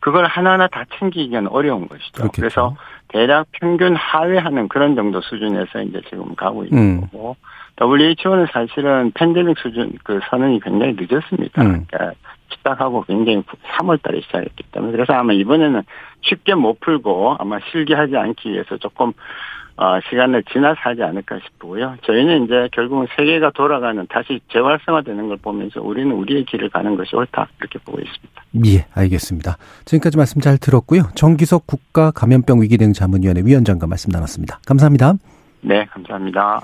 [0.00, 2.22] 그걸 하나하나 다 챙기기는 어려운 것이죠.
[2.22, 2.40] 그렇겠죠.
[2.40, 2.76] 그래서
[3.08, 7.00] 대략 평균 하회하는 그런 정도 수준에서 이제 지금 가고 있는 음.
[7.02, 7.36] 거고
[7.80, 11.62] WHO는 사실은 팬데믹 수준 그 선언이 굉장히 늦었습니다.
[11.62, 11.86] 음.
[11.88, 12.12] 그러니까
[12.52, 13.42] 시작하고 굉장히
[13.78, 15.82] 3월 달에 시작했기 때문에 그래서 아마 이번에는
[16.22, 19.12] 쉽게 못 풀고 아마 실기하지 않기 위해서 조금
[19.76, 21.96] 어, 시간을 지나서 하지 않을까 싶고요.
[22.02, 27.48] 저희는 이제 결국은 세계가 돌아가는 다시 재활성화되는 걸 보면서 우리는 우리의 길을 가는 것이 옳다
[27.58, 28.42] 이렇게 보고 있습니다.
[28.66, 29.56] 예, 알겠습니다.
[29.86, 31.04] 지금까지 말씀 잘 들었고요.
[31.14, 34.58] 정기석 국가 감염병 위기 대응 자문위원회 위원장과 말씀 나눴습니다.
[34.66, 35.14] 감사합니다.
[35.62, 36.60] 네, 감사합니다.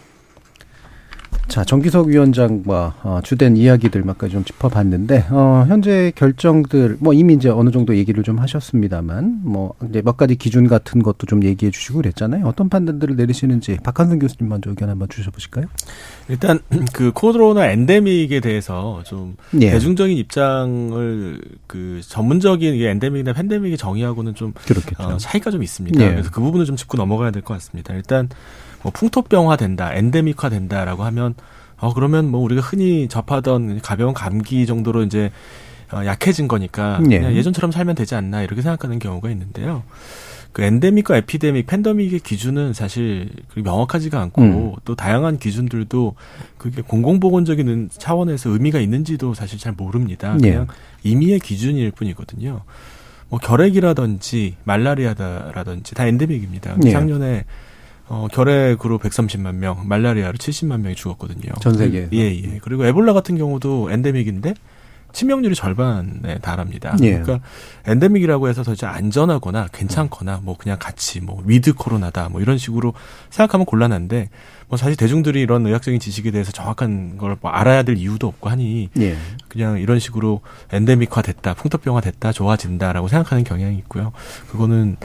[1.48, 7.34] 자, 정기석 위원장과 어, 주된 이야기들 몇 가지 좀 짚어봤는데, 어, 현재 결정들, 뭐 이미
[7.34, 11.70] 이제 어느 정도 얘기를 좀 하셨습니다만, 뭐 이제 몇 가지 기준 같은 것도 좀 얘기해
[11.70, 12.46] 주시고 그랬잖아요.
[12.46, 15.66] 어떤 판단들을 내리시는지 박한선 교수님 먼저 의견 한번 주셔보실까요?
[16.28, 16.58] 일단
[16.92, 19.70] 그 코로나 엔데믹에 대해서 좀 예.
[19.70, 25.02] 대중적인 입장을 그 전문적인 이 엔데믹이나 팬데믹의 정의하고는 좀 그렇겠죠.
[25.02, 26.00] 어, 차이가 좀 있습니다.
[26.02, 26.10] 예.
[26.10, 27.94] 그래서 그 부분을 좀 짚고 넘어가야 될 것 같습니다.
[27.94, 28.28] 일단
[28.86, 31.34] 뭐 풍토병화 된다, 엔데믹화 된다라고 하면
[31.76, 35.32] 어 그러면 뭐 우리가 흔히 접하던 가벼운 감기 정도로 이제
[35.92, 37.18] 어, 약해진 거니까 예.
[37.18, 39.82] 그냥 예전처럼 살면 되지 않나 이렇게 생각하는 경우가 있는데요.
[40.52, 44.72] 그 엔데믹과 에피데믹, 팬데믹의 기준은 사실 명확하지가 않고 음.
[44.84, 46.14] 또 다양한 기준들도
[46.56, 50.36] 그게 공공보건적인 차원에서 의미가 있는지도 사실 잘 모릅니다.
[50.44, 50.50] 예.
[50.50, 50.68] 그냥
[51.02, 52.60] 임의의 기준일 뿐이거든요.
[53.30, 56.76] 뭐 결핵이라든지 말라리아라든지 다 엔데믹입니다.
[56.84, 56.90] 예.
[56.90, 57.44] 작년에
[58.08, 61.52] 어, 결핵으로 130만 명, 말라리아로 70만 명이 죽었거든요.
[61.60, 62.10] 전 세계에서.
[62.12, 62.58] 예, 예.
[62.62, 64.54] 그리고 에볼라 같은 경우도 엔데믹인데
[65.12, 66.94] 치명률이 절반에 달합니다.
[67.02, 67.18] 예.
[67.18, 67.40] 그러니까
[67.86, 72.92] 엔데믹이라고 해서 더 이제 안전하거나 괜찮거나 뭐 그냥 같이 뭐 위드 코로나다 뭐 이런 식으로
[73.30, 74.28] 생각하면 곤란한데
[74.68, 78.90] 뭐 사실 대중들이 이런 의학적인 지식에 대해서 정확한 걸 뭐 알아야 될 이유도 없고 하니
[78.98, 79.16] 예.
[79.48, 80.42] 그냥 이런 식으로
[80.72, 84.12] 엔데믹화 됐다, 풍토병화 됐다, 좋아진다라고 생각하는 경향이 있고요.
[84.50, 84.96] 그거는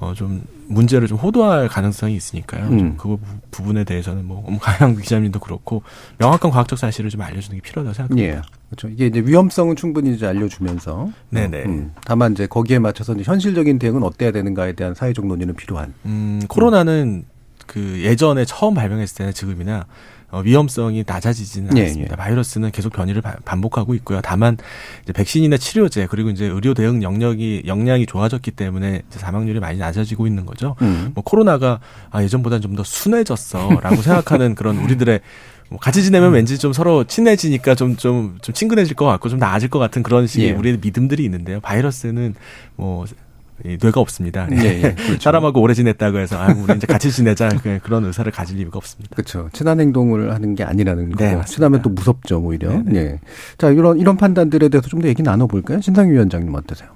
[0.00, 2.68] 어 좀 문제를 좀 호도할 가능성이 있으니까요.
[2.68, 2.96] 음.
[2.96, 3.18] 좀그
[3.50, 5.82] 부분에 대해서는 뭐 가양 기자님도 그렇고
[6.18, 8.28] 명확한 과학적 사실을 좀 알려주는 게 필요하다고 생각합니다.
[8.28, 8.42] 예.
[8.68, 8.88] 그렇죠.
[8.88, 11.10] 이게 이제 위험성은 충분히 이제 알려주면서.
[11.30, 11.64] 네네.
[11.64, 15.92] 음, 다만 이제 거기에 맞춰서 이제 현실적인 대응은 어때야 되는가에 대한 사회적 논의는 필요한.
[16.06, 17.24] 음, 코로나는
[17.66, 19.84] 그 예전에 처음 발병했을 때나 지금이나 어,
[20.38, 22.16] 위험성이 낮아지지는 예, 않습니다.
[22.16, 24.20] 바이러스는 계속 변이를 바- 반복하고 있고요.
[24.22, 24.56] 다만
[25.02, 30.26] 이제 백신이나 치료제 그리고 이제 의료 대응 영역이 역량이 좋아졌기 때문에 이제 사망률이 많이 낮아지고
[30.26, 30.76] 있는 거죠.
[30.82, 31.10] 음.
[31.14, 35.20] 뭐 코로나가 아 예전보다는 좀 더 순해졌어라고 생각하는 그런 우리들의
[35.70, 39.68] 뭐 같이 지내면 왠지 좀 서로 친해지니까 좀 좀 좀 친근해질 것 같고 좀 나아질
[39.70, 40.52] 것 같은 그런 식의 예.
[40.52, 41.60] 우리의 믿음들이 있는데요.
[41.60, 42.34] 바이러스는
[42.76, 43.04] 뭐
[43.64, 44.48] 이 뇌가 없습니다.
[44.52, 45.20] 예, 예, 그렇죠.
[45.20, 49.14] 사람하고 오래 지냈다고 해서 아 우리 이제 같이 지내자 그- 그런 의사를 가질 이유가 없습니다.
[49.14, 49.48] 그렇죠.
[49.52, 51.16] 친한 행동을 하는 게 아니라는 거.
[51.24, 51.44] 네, 맞습니다.
[51.46, 52.70] 친하면 또 무섭죠, 오히려.
[52.70, 52.98] 네, 네.
[53.00, 53.20] 예.
[53.58, 55.80] 자, 이런 이런 판단들에 대해서 좀 더 얘기 나눠볼까요?
[55.80, 56.90] 신상위 위원장님 어떠세요?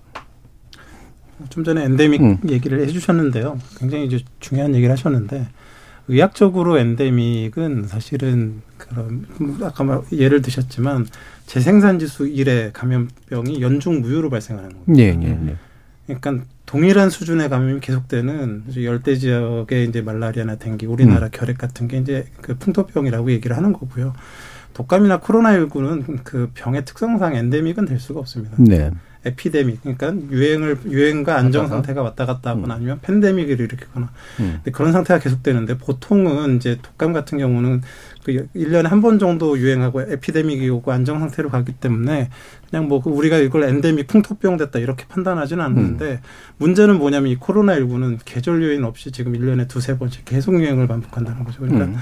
[1.51, 2.39] 좀 전에 엔데믹 음.
[2.49, 3.59] 얘기를 해주셨는데요.
[3.79, 5.47] 굉장히 이제 중요한 얘기를 하셨는데
[6.09, 9.27] 의학적으로 엔데믹은 사실은 그런
[9.63, 11.07] 아까 말 예를 드셨지만
[11.47, 14.95] 재생산 지수 1의 감염병이 연중 무휴로 발생하는 겁니다.
[14.99, 15.57] 예, 예, 예.
[16.07, 21.31] 그러니까 동일한 수준의 감염이 계속되는 열대 지역의 이제 말라리아나 댕기, 우리나라 음.
[21.33, 24.15] 결핵 같은 게 이제 그 풍토병이라고 얘기를 하는 거고요.
[24.75, 28.57] 독감이나 코로나19는 그 병의 특성상 엔데믹은 될 수가 없습니다.
[28.59, 28.91] 네.
[29.25, 31.67] 에피데믹, 그러니까 유행을 유행과 안정?
[31.67, 34.53] 상태가 왔다 갔다 하거나 아니면 팬데믹을 일으키거나 음.
[34.57, 37.81] 근데 그런 상태가 계속되는데 보통은 이제 독감 같은 경우는
[38.25, 42.31] 그 1년에 한 번 정도 유행하고 에피데믹이 오고 안정 상태로 가기 때문에
[42.71, 46.19] 그냥 뭐 우리가 이걸 엔데믹 풍토병 됐다 이렇게 판단하지는 않는데 음.
[46.57, 51.61] 문제는 뭐냐면 이 코로나19는 계절 요인 없이 지금 1년에 두세 번씩 계속 유행을 반복한다는 거죠.
[51.61, 51.97] 그러니까 음.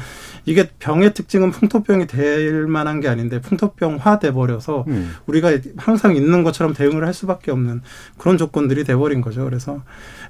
[0.46, 5.12] 이게 병의 특징은 풍토병이 될 만한 게 아닌데 풍토병화 돼 버려서 음.
[5.26, 7.82] 우리가 항상 있는 것처럼 대응을 할 수밖에 없는
[8.16, 9.44] 그런 조건들이 돼 버린 거죠.
[9.44, 9.82] 그래서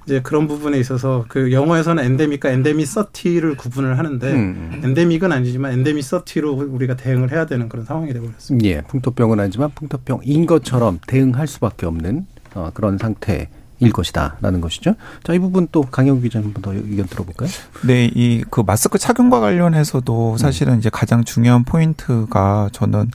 [0.07, 4.81] 이제 그런 부분에 있어서 그 영어에서는 엔데믹과 엔데미 서티를 구분을 하는데 음.
[4.85, 8.69] 엔데믹은 아니지만 엔데미 서티로 우리가 대응을 해야 되는 그런 상황이 돼 버렸습니다.
[8.69, 8.83] 예.
[8.83, 13.49] 풍토병은 아니지만 풍토병인 것처럼 대응할 수밖에 없는 어, 그런 상태
[13.81, 14.95] 일 것이다라는 것이죠.
[15.25, 17.49] 자, 이 부분 또 강영 기자 한번 더 의견 들어볼까요?
[17.85, 20.79] 네, 이 그 마스크 착용과 관련해서도 사실은 음.
[20.79, 23.11] 이제 가장 중요한 포인트가 저는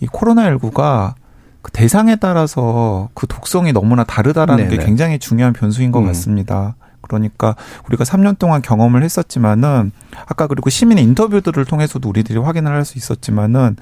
[0.00, 1.14] 이 코로나19가
[1.62, 4.76] 그 대상에 따라서 그 독성이 너무나 다르다라는 네네.
[4.76, 6.06] 게 굉장히 중요한 변수인 것 음.
[6.06, 6.74] 같습니다.
[7.02, 7.56] 그러니까
[7.88, 9.92] 우리가 3년 동안 경험을 했었지만은
[10.26, 13.76] 아까 그리고 시민의 인터뷰들을 통해서도 우리들이 확인을 할 수 있었지만은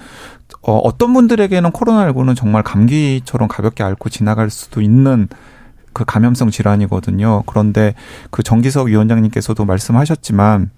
[0.63, 5.29] 어 어떤 분들에게는 코로나19는 정말 감기처럼 가볍게 앓고 지나갈 수도 있는
[5.93, 7.43] 그 감염성 질환이거든요.
[7.47, 7.95] 그런데
[8.31, 10.71] 그 정기석 위원장님께서도 말씀하셨지만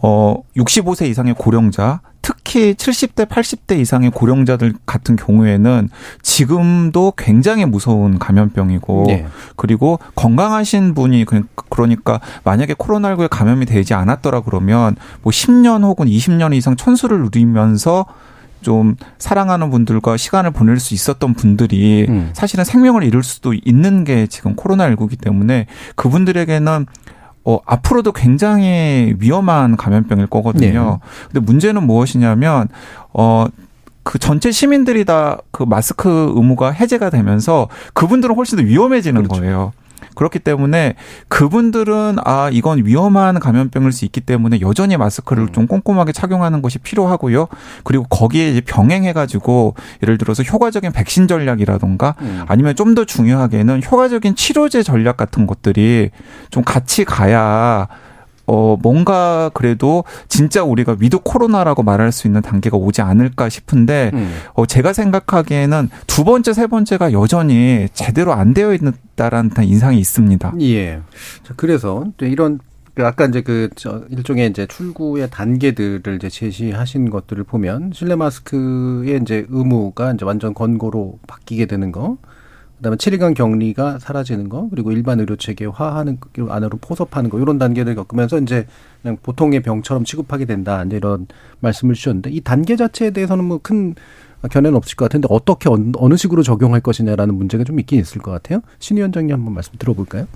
[0.00, 5.88] 어 65세 이상의 고령자, 특히 70대, 80대 이상의 고령자들 같은 경우에는
[6.20, 9.26] 지금도 굉장히 무서운 감염병이고 네.
[9.56, 16.54] 그리고 건강하신 분이 그, 그러니까 만약에 코로나19에 감염이 되지 않았더라 그러면 뭐 10년 혹은 20년
[16.54, 18.04] 이상 천수를 누리면서
[18.60, 22.28] 좀 사랑하는 분들과 시간을 보낼 수 있었던 분들이 음.
[22.34, 25.64] 사실은 생명을 잃을 수도 있는 게 지금 코로나19이기 때문에
[25.94, 26.84] 그분들에게는
[27.44, 31.00] 어, 앞으로도 굉장히 위험한 감염병일 거거든요.
[31.02, 31.08] 네.
[31.32, 32.68] 근데 문제는 무엇이냐면,
[33.12, 33.46] 어,
[34.02, 39.40] 그 전체 시민들이 다 그 마스크 의무가 해제가 되면서 그분들은 훨씬 더 위험해지는 그렇죠.
[39.40, 39.72] 거예요.
[40.14, 40.94] 그렇기 때문에
[41.28, 45.52] 그분들은 아 이건 위험한 감염병일 수 있기 때문에 여전히 마스크를 음.
[45.52, 47.46] 좀 꼼꼼하게 착용하는 것이 필요하고요.
[47.84, 52.44] 그리고 거기에 이제 병행해 가지고 예를 들어서 효과적인 백신 전략이라던가 음.
[52.48, 56.10] 아니면 좀 더 중요하게는 효과적인 치료제 전략 같은 것들이
[56.50, 57.86] 좀 같이 가야
[58.48, 64.34] 어, 뭔가 그래도 진짜 우리가 위드 코로나라고 말할 수 있는 단계가 오지 않을까 싶은데, 음.
[64.54, 70.54] 어, 제가 생각하기에는 두 번째, 세 번째가 여전히 제대로 안 되어 있다라는 인상이 있습니다.
[70.62, 71.00] 예.
[71.44, 72.58] 자, 그래서 이런
[72.94, 79.46] 그 아까 이제 그저 일종의 이제 출구의 단계들을 이제 제시하신 것들을 보면 실내 마스크의 이제
[79.50, 82.16] 의무가 이제 완전 권고로 바뀌게 되는 거.
[82.78, 88.38] 그다음에 7일간 격리가 사라지는 거 그리고 일반 의료 체계화하는 안으로 포섭하는 거 이런 단계를 겪으면서
[88.38, 88.66] 이제
[89.02, 91.26] 그냥 보통의 병처럼 취급하게 된다 이제 이런
[91.60, 93.94] 말씀을 주셨는데 이 단계 자체에 대해서는 뭐 큰
[94.50, 98.60] 견해는 없을 것 같은데 어떻게 어느 식으로 적용할 것이냐라는 문제가 좀 있긴 있을 것 같아요.
[98.78, 100.28] 신 위원장님 한번 말씀 들어볼까요?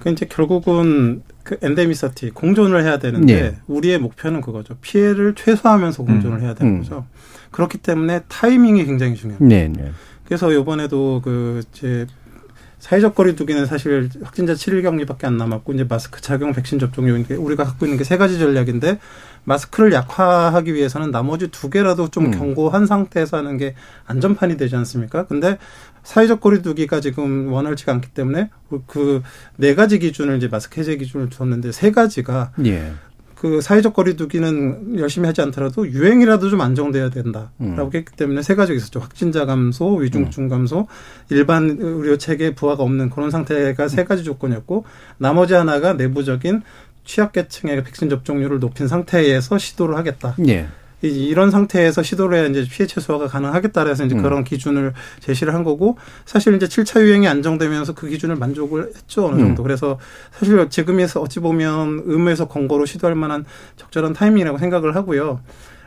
[0.00, 3.56] 그 이제 결국은 그 엔데미서티 공존을 해야 되는데 네.
[3.66, 4.74] 우리의 목표는 그거죠.
[4.82, 6.42] 피해를 최소화하면서 공존을 음.
[6.42, 6.78] 해야 되는 음.
[6.80, 7.06] 거죠.
[7.50, 9.56] 그렇기 때문에 타이밍이 굉장히 중요합니다.
[9.56, 9.92] 네, 네.
[10.26, 12.06] 그래서 요번에도 그 이제
[12.78, 17.64] 사회적 거리 두기는 사실 확진자 7일 격리밖에 안 남았고 이제 마스크 착용 백신 접종료 우리가
[17.64, 18.98] 갖고 있는 게 세 가지 전략인데
[19.44, 22.30] 마스크를 약화하기 위해서는 나머지 두 개라도 좀 음.
[22.32, 23.74] 견고한 상태에서 하는 게
[24.06, 25.26] 안전판이 되지 않습니까?
[25.26, 25.58] 근데
[26.02, 28.50] 사회적 거리 두기가 지금 원활치가 않기 때문에
[28.86, 29.22] 그
[29.56, 32.92] 네 가지 기준을 이제 마스크 해제 기준을 줬는데 세 가지가 예.
[33.44, 37.90] 그 사회적 거리두기는 열심히 하지 않더라도 유행이라도 좀 안정돼야 된다라고 음.
[37.92, 39.00] 했기 때문에 세 가지가 있었죠.
[39.00, 40.48] 확진자 감소, 위중증 음.
[40.48, 40.88] 감소,
[41.28, 44.86] 일반 의료 체계 부하가 없는 그런 상태가 세 가지 조건이었고
[45.18, 46.62] 나머지 하나가 내부적인
[47.04, 50.36] 취약계층의 백신 접종률을 높인 상태에서 시도를 하겠다.
[50.48, 50.66] 예.
[51.02, 54.22] 이런 상태에서 시도를 해야 이제 피해 최소화가 가능하겠다 그래서 이제 음.
[54.22, 59.38] 그런 기준을 제시를 한 거고 사실 이제 7차 유행이 안정되면서 그 기준을 만족을 했죠 어느
[59.38, 59.62] 정도.
[59.62, 59.64] 음.
[59.64, 59.98] 그래서
[60.32, 63.44] 사실 지금에서 어찌 보면 의무에서 권고로 시도할 만한
[63.76, 65.40] 적절한 타이밍이라고 생각을 하고요.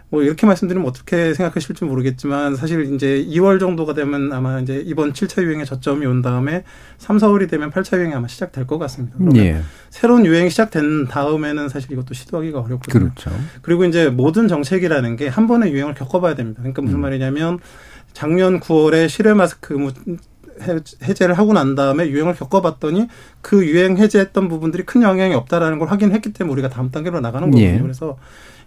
[0.10, 5.44] 뭐 이렇게 말씀드리면 어떻게 생각하실지 모르겠지만 사실 이제 2월 정도가 되면 아마 이제 이번 7차
[5.44, 6.64] 유행의 저점이 온 다음에
[6.98, 9.16] 3, 4월이 되면 8차 유행이 아마 시작될 것 같습니다.
[9.18, 9.62] 그러면 예.
[9.90, 13.12] 새로운 유행이 시작된 다음에는 사실 이것도 시도하기가 어렵거든요.
[13.12, 13.32] 그렇죠.
[13.62, 16.62] 그리고 이제 모든 정책이라는 게 한 번의 유행을 겪어봐야 됩니다.
[16.62, 17.02] 그러니까 무슨 음.
[17.02, 17.60] 말이냐면
[18.14, 19.78] 작년 9월에 실외 마스크
[21.04, 23.08] 해제를 하고 난 다음에 유행을 겪어봤더니
[23.42, 27.70] 그 유행 해제했던 부분들이 큰 영향이 없다라는 걸 확인했기 때문에 우리가 다음 단계로 나가는 거거든요.
[27.76, 27.80] 예.
[27.80, 28.18] 그래서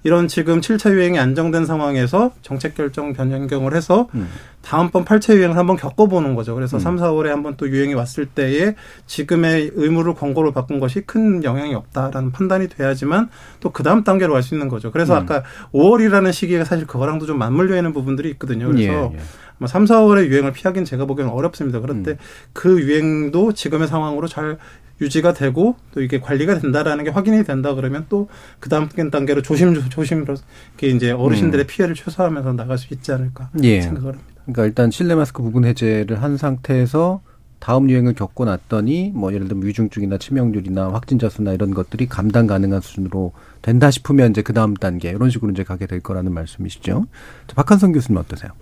[0.02, 4.28] 이런 지금 7차 유행이 안정된 상황에서 정책 결정 변경을 해서 음.
[4.62, 6.54] 다음번 8차 유행을 한번 겪어보는 거죠.
[6.54, 6.80] 그래서 음.
[6.80, 8.74] 3, 4월에 한번 또 유행이 왔을 때에
[9.06, 13.28] 지금의 의무를 권고로 바꾼 것이 큰 영향이 없다라는 판단이 돼야지만
[13.60, 14.90] 또 그 다음 단계로 갈 수 있는 거죠.
[14.90, 15.22] 그래서 음.
[15.22, 18.66] 아까 5월이라는 시기가 사실 그거랑도 좀 맞물려 있는 부분들이 있거든요.
[18.68, 19.20] 그래서 예, 예.
[19.58, 21.80] 아마 3, 4월의 유행을 피하기는 제가 보기에는 어렵습니다.
[21.80, 22.16] 그런데 음.
[22.52, 24.58] 그 유행도 지금의 상황으로 잘
[25.00, 29.74] 유지가 되고 또 이게 관리가 된다라는 게 확인이 된다 그러면 또 그 다음 단계로 조심
[29.88, 30.34] 조심으로
[30.74, 31.66] 이게 이제 어르신들의 음.
[31.66, 33.80] 피해를 최소화하면서 나갈 수 있지 않을까 예.
[33.80, 34.24] 생각을 합니다.
[34.44, 37.22] 그러니까 일단 실내 마스크 부분 해제를 한 상태에서
[37.58, 42.80] 다음 유행을 겪고 났더니 뭐 예를 들면 위중증이나 치명률이나 확진자 수나 이런 것들이 감당 가능한
[42.80, 47.06] 수준으로 된다 싶으면 이제 그 다음 단계 이런 식으로 이제 가게 될 거라는 말씀이시죠.
[47.54, 48.52] 박한성 교수님 어떠세요?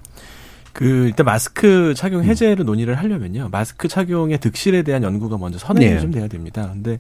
[0.73, 2.67] 그 일단 마스크 착용 해제를 음.
[2.67, 3.49] 논의를 하려면요.
[3.51, 6.01] 마스크 착용의 득실에 대한 연구가 먼저 선행이 네.
[6.01, 6.71] 좀 돼야 됩니다.
[6.73, 6.99] 근데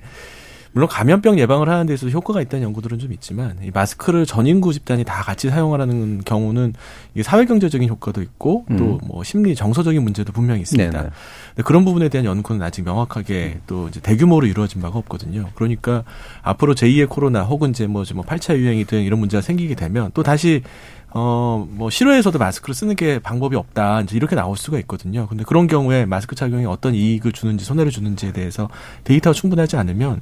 [0.72, 5.04] 물론 감염병 예방을 하는 데서 효과가 있다는 연구들은 좀 있지만 이 마스크를 전 인구 집단이
[5.04, 6.74] 다 같이 사용하라는 경우는
[7.14, 8.76] 이게 사회 경제적인 효과도 있고 음.
[8.76, 10.90] 또뭐 심리 정서적인 문제도 분명히 있습니다.
[10.90, 11.10] 네네.
[11.48, 13.60] 근데 그런 부분에 대한 연구는 아직 명확하게 음.
[13.66, 15.48] 또 이제 대규모로 이루어진 바가 없거든요.
[15.54, 16.04] 그러니까
[16.42, 20.62] 앞으로 제2의 코로나 혹은 이제 뭐, 뭐 8차 유행이든 이런 문제가 생기게 되면 또 다시
[21.10, 24.02] 어, 뭐, 실외에서도 마스크를 쓰는 게 방법이 없다.
[24.02, 25.26] 이제 이렇게 나올 수가 있거든요.
[25.26, 28.68] 근데 그런 경우에 마스크 착용이 어떤 이익을 주는지, 손해를 주는지에 대해서
[29.04, 30.20] 데이터가 충분하지 않으면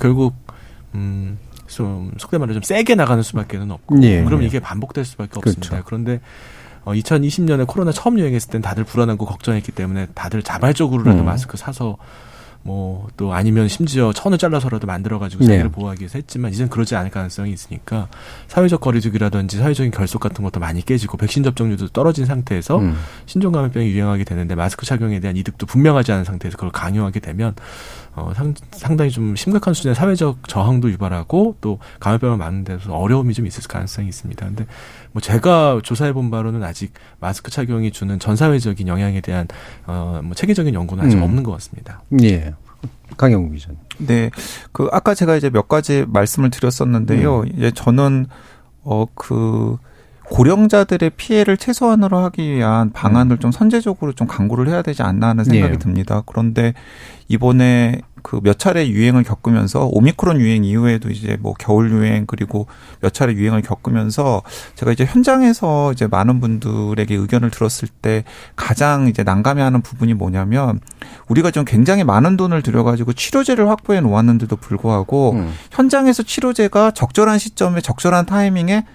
[0.00, 0.34] 결국,
[0.94, 4.02] 음, 좀, 속된 말로 좀 세게 나가는 수밖에는 없고.
[4.02, 4.46] 예, 그럼 예.
[4.46, 5.60] 이게 반복될 수밖에 그렇죠.
[5.60, 5.82] 없습니다.
[5.86, 6.20] 그런데
[6.84, 11.24] 어, 2020년에 코로나 처음 유행했을 땐 다들 불안하고 걱정했기 때문에 다들 자발적으로라도 음.
[11.24, 11.96] 마스크 사서
[12.64, 15.70] 뭐 또 아니면 심지어 천을 잘라서라도 만들어가지고 자기를 네.
[15.70, 18.08] 보호하기 위해서 했지만 이젠 그러지 않을 가능성이 있으니까
[18.48, 22.96] 사회적 거리두기라든지 사회적인 결속 같은 것도 많이 깨지고 백신 접종률도 떨어진 상태에서 음.
[23.26, 27.54] 신종 감염병이 유행하게 되는데 마스크 착용에 대한 이득도 분명하지 않은 상태에서 그걸 강요하게 되면
[28.16, 33.46] 어, 상, 상당히 좀 심각한 수준의 사회적 저항도 유발하고 또 감염병을 막는 데서 어려움이 좀
[33.46, 34.46] 있을 가능성이 있습니다.
[34.46, 34.66] 근데
[35.12, 39.48] 뭐 제가 조사해 본 바로는 아직 마스크 착용이 주는 전 사회적인 영향에 대한
[39.86, 41.22] 어, 뭐 체계적인 연구는 아직 음.
[41.22, 42.02] 없는 것 같습니다.
[42.22, 42.54] 예.
[43.16, 43.78] 강영우 기자님.
[43.98, 44.30] 네.
[44.72, 47.40] 그 아까 제가 이제 몇 가지 말씀을 드렸었는데요.
[47.40, 47.48] 음.
[47.56, 48.26] 이제 저는
[48.82, 49.78] 어그
[50.30, 53.38] 고령자들의 피해를 최소한으로 하기 위한 방안을 음.
[53.38, 55.78] 좀 선제적으로 좀 강구를 해야 되지 않나 하는 생각이 네.
[55.78, 56.22] 듭니다.
[56.26, 56.74] 그런데
[57.28, 62.66] 이번에 그 몇 차례 유행을 겪으면서 오미크론 유행 이후에도 이제 뭐 겨울 유행 그리고
[63.00, 64.42] 몇 차례 유행을 겪으면서
[64.76, 68.24] 제가 이제 현장에서 이제 많은 분들에게 의견을 들었을 때
[68.56, 70.80] 가장 이제 난감해하는 부분이 뭐냐면
[71.28, 75.52] 우리가 좀 굉장히 많은 돈을 들여가지고 치료제를 확보해 놓았는데도 불구하고 음.
[75.70, 78.86] 현장에서 치료제가 적절한 시점에 적절한 타이밍에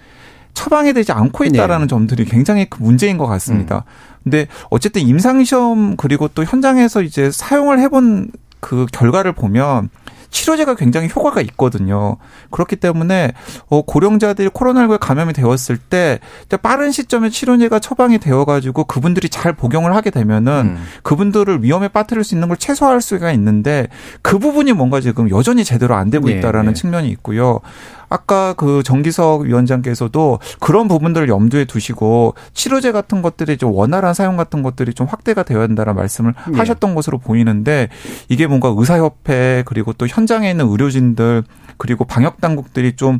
[0.59, 1.89] 처방이 되지 않고 있다라는 네.
[1.89, 3.85] 점들이 굉장히 큰 문제인 것 같습니다.
[3.87, 4.19] 음.
[4.23, 9.89] 근데 어쨌든 임상시험 그리고 또 현장에서 이제 사용을 해본 그 결과를 보면
[10.31, 12.17] 치료제가 굉장히 효과가 있거든요.
[12.51, 13.31] 그렇기 때문에
[13.69, 16.19] 어 고령자들이 코로나19에 감염이 되었을 때
[16.61, 20.85] 빠른 시점에 치료제가 처방이 되어 가지고 그분들이 잘 복용을 하게 되면은 음.
[21.03, 23.87] 그분들을 위험에 빠뜨릴 수 있는 걸 최소화할 수가 있는데
[24.21, 26.79] 그 부분이 뭔가 지금 여전히 제대로 안 되고 네, 있다라는 네, 네.
[26.79, 27.61] 측면이 있고요.
[28.09, 34.63] 아까 그 정기석 위원장께서도 그런 부분들을 염두에 두시고 치료제 같은 것들이 좀 원활한 사용 같은
[34.63, 36.57] 것들이 좀 확대가 되어야 한다는 말씀을 네.
[36.57, 37.89] 하셨던 것으로 보이는데
[38.27, 41.43] 이게 뭔가 의사협회 그리고 또 현장에 있는 의료진들
[41.77, 43.19] 그리고 방역 당국들이 좀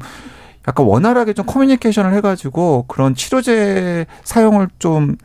[0.67, 5.15] 약간 원활하게 좀 커뮤니케이션을 해가지고 그런 치료제 사용을 좀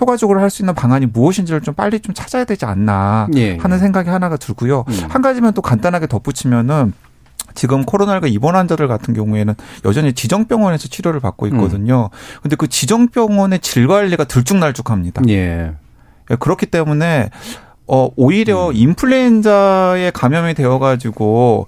[0.00, 3.80] 효과적으로 할 수 있는 방안이 무엇인지를 좀 빨리 좀 찾아야 되지 않나 예, 하는 예.
[3.80, 4.84] 생각이 하나가 들고요.
[4.88, 5.00] 음.
[5.08, 6.92] 한 가지만 또 간단하게 덧붙이면은
[7.54, 12.10] 지금 코로나19 입원 환자들 같은 경우에는 여전히 지정병원에서 치료를 받고 있거든요.
[12.12, 12.38] 음.
[12.42, 15.22] 근데 그 지정병원의 질 관리가 들쭉날쭉합니다.
[15.28, 15.72] 예.
[16.30, 16.36] 예.
[16.36, 17.30] 그렇기 때문에
[17.86, 18.74] 어 오히려 음.
[18.74, 21.66] 인플루엔자에 감염이 되어 가지고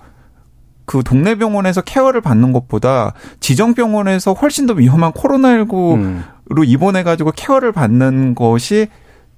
[0.86, 6.24] 그 동네 병원에서 케어를 받는 것보다 지정 병원에서 훨씬 더 위험한 코로나19로 음.
[6.64, 8.88] 입원해 가지고 케어를 받는 것이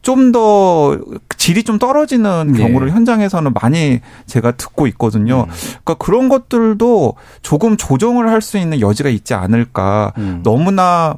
[0.02, 0.98] 좀 더
[1.37, 2.58] 질이 좀 떨어지는 네.
[2.58, 5.46] 경우를 현장에서는 많이 제가 듣고 있거든요.
[5.48, 5.54] 음.
[5.84, 10.12] 그러니까 그런 것들도 조금 조정을 할 수 있는 여지가 있지 않을까.
[10.18, 10.40] 음.
[10.44, 11.16] 너무나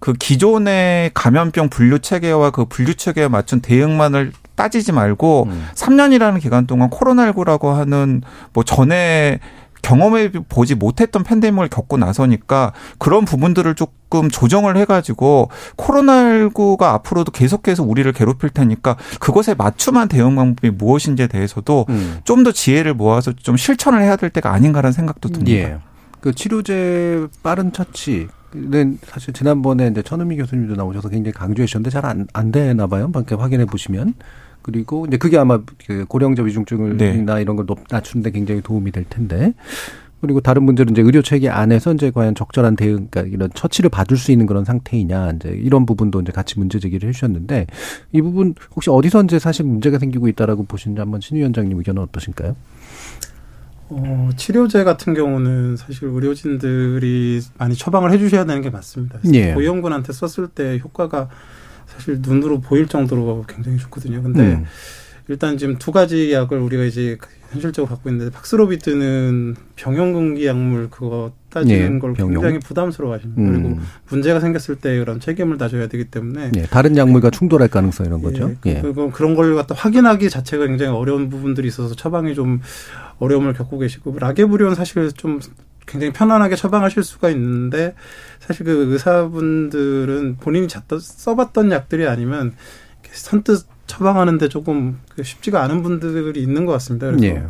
[0.00, 5.68] 그 기존의 감염병 분류 체계와 그 분류 체계에 맞춘 대응만을 따지지 말고 음.
[5.74, 9.38] 3년이라는 기간 동안 코로나19라고 하는 뭐 전에
[9.86, 18.10] 경험해 보지 못했던 팬데믹을 겪고 나서니까 그런 부분들을 조금 조정을 해가지고 코로나19가 앞으로도 계속해서 우리를
[18.12, 22.18] 괴롭힐 테니까 그것에 맞춤한 대응 방법이 무엇인지에 대해서도 음.
[22.24, 25.52] 좀더 지혜를 모아서 좀 실천을 해야 될 때가 아닌가라는 생각도 듭니다.
[25.52, 25.78] 예.
[26.20, 32.06] 그 치료제 빠른 처치 는 사실 지난번에 이제 천은미 교수님도 나오셔서 굉장히 강조해 주셨는데 잘
[32.06, 33.10] 안 안 되나 봐요.
[33.12, 34.14] 밖에 확인해 보시면
[34.66, 37.40] 그리고 이제 그게 아마 그 고령자 위중증을나 네.
[37.40, 39.54] 이런 걸 낮추는데 굉장히 도움이 될 텐데.
[40.20, 44.16] 그리고 다른 분들은 이제 의료 체계 안에서 이제 과연 적절한 대응, 그러니까 이런 처치를 받을
[44.16, 47.66] 수 있는 그런 상태이냐, 이제 이런 부분도 이제 같이 문제 제기를 해주셨는데
[48.12, 52.56] 이 부분 혹시 어디서 이제 사실 문제가 생기고 있다라고 보시는지 한번 신 위원장님 의견은 어떠신가요?
[53.90, 59.20] 어, 치료제 같은 경우는 사실 의료진들이 많이 처방을 해주셔야 되는 게 맞습니다.
[59.32, 59.52] 예.
[59.52, 61.28] 고위험군한테 썼을 때 효과가
[61.96, 64.22] 사실 눈으로 보일 정도로 굉장히 좋거든요.
[64.22, 64.64] 근데 음.
[65.28, 67.18] 일단 지금 두 가지 약을 우리가 이제
[67.50, 72.34] 현실적으로 갖고 있는데 박스로비드는 병용금기 약물 그거 따지는 예, 걸 병용.
[72.34, 73.40] 굉장히 부담스러워하십니다.
[73.40, 73.62] 음.
[73.62, 78.20] 그리고 문제가 생겼을 때 그런 책임을 다져야 되기 때문에 예, 다른 약물과 충돌할 가능성 이런
[78.20, 78.52] 거죠.
[78.66, 78.80] 예, 예.
[78.80, 82.60] 그, 그, 그런 걸 갖다 확인하기 자체가 굉장히 어려운 부분들이 있어서 처방이 좀
[83.18, 85.40] 어려움을 겪고 계시고 라게브리온 사실 좀
[85.86, 87.94] 굉장히 편안하게 처방하실 수가 있는데
[88.40, 92.54] 사실 그 의사분들은 본인이 써봤던 약들이 아니면
[93.10, 97.06] 선뜻 처방하는데 조금 그 쉽지가 않은 분들이 있는 것 같습니다.
[97.06, 97.46] 그래서 예.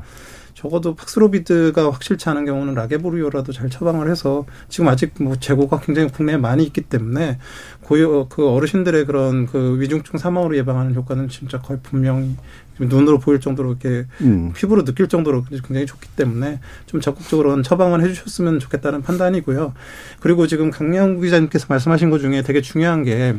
[0.57, 6.39] 적어도 팍스로비드가 확실치 않은 경우는 라게브리오라도 잘 처방을 해서 지금 아직 뭐 재고가 굉장히 국내에
[6.39, 7.39] 많이 있기 때문에
[7.83, 12.37] 고요 그 어르신들의 그런 그 위중증 사망으로 예방하는 효과는 진짜 거의 분명히
[12.79, 14.53] 눈으로 보일 정도로 이렇게 음.
[14.55, 19.75] 피부로 느낄 정도로 굉장히 좋기 때문에 좀 적극적으로 처방을 해주셨으면 좋겠다는 판단이고요.
[20.21, 23.37] 그리고 지금 강양 기자님께서 말씀하신 것 중에 되게 중요한 게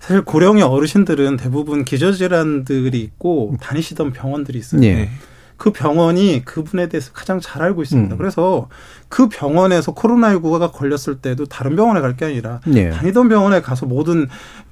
[0.00, 4.82] 사실 고령의 어르신들은 대부분 기저질환들이 있고 다니시던 병원들이 있어요.
[4.84, 5.08] 예.
[5.56, 8.14] 그 병원이 그분에 대해서 가장 잘 알고 있습니다.
[8.14, 8.18] 음.
[8.18, 8.68] 그래서
[9.08, 12.90] 그 병원에서 코로나19가 걸렸을 때도 다른 병원에 갈 게 아니라 예.
[12.90, 14.28] 다니던 병원에 가서 모든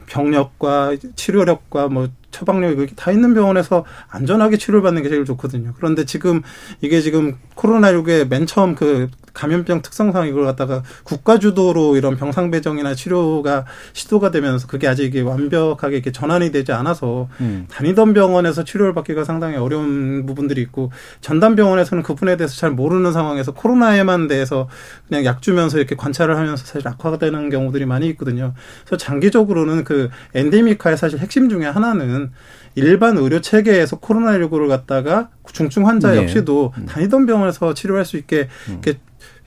[0.07, 5.73] 병력과 치료력과 뭐 처방력 이렇게 다 있는 병원에서 안전하게 치료를 받는 게 제일 좋거든요.
[5.77, 6.43] 그런데 지금
[6.81, 12.95] 이게 지금 코로나19의 맨 처음 그 감염병 특성상 이걸 갖다가 국가 주도로 이런 병상 배정이나
[12.95, 17.67] 치료가 시도가 되면서 그게 아직 이게 완벽하게 이렇게 전환이 되지 않아서 음.
[17.71, 20.91] 다니던 병원에서 치료를 받기가 상당히 어려운 부분들이 있고
[21.21, 24.69] 전담 병원에서는 그분에 대해서 잘 모르는 상황에서 코로나에만 대해서
[25.09, 28.55] 그냥 약 주면서 이렇게 관찰을 하면서 사실 악화가 되는 경우들이 많이 있거든요.
[28.87, 29.94] 그래서 장기적으로는 그
[30.35, 32.31] 엔데미카의 사실 핵심 중에 하나는
[32.75, 36.23] 일반 의료 체계에서 코로나19를 갖다가 중증 환자 네.
[36.23, 38.99] 역시도 다니던 병원에서 치료할 수 있게 이렇게,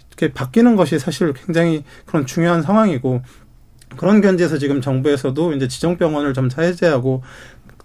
[0.09, 3.21] 이렇게 바뀌는 것이 사실 굉장히 그런 중요한 상황이고
[3.95, 7.23] 그런 견지에서 지금 정부에서도 이제 지정병원을 점차 해제하고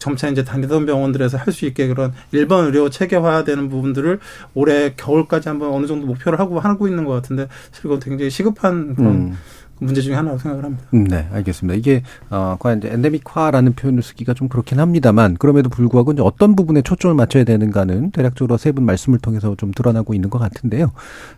[0.02, 4.18] 점차 이제 다니던 병원들에서 할 수 있게 그런 일반 의료 체계화되는 부분들을
[4.54, 8.96] 올해 겨울까지 한번 어느 정도 목표를 하고 하고 있는 것 같은데 사실 그건 굉장히 시급한
[8.96, 9.38] 그런 음.
[9.86, 10.84] 문제 중에 하나라고 생각을 합니다.
[10.94, 11.76] 음, 네, 알겠습니다.
[11.78, 16.82] 이게 어, 과연 이제 엔데믹화라는 표현을 쓰기가 좀 그렇긴 합니다만 그럼에도 불구하고 이제 어떤 부분에
[16.82, 20.92] 초점을 맞춰야 되는가는 대략적으로 세 분 말씀을 통해서 좀 드러나고 있는 것 같은데요.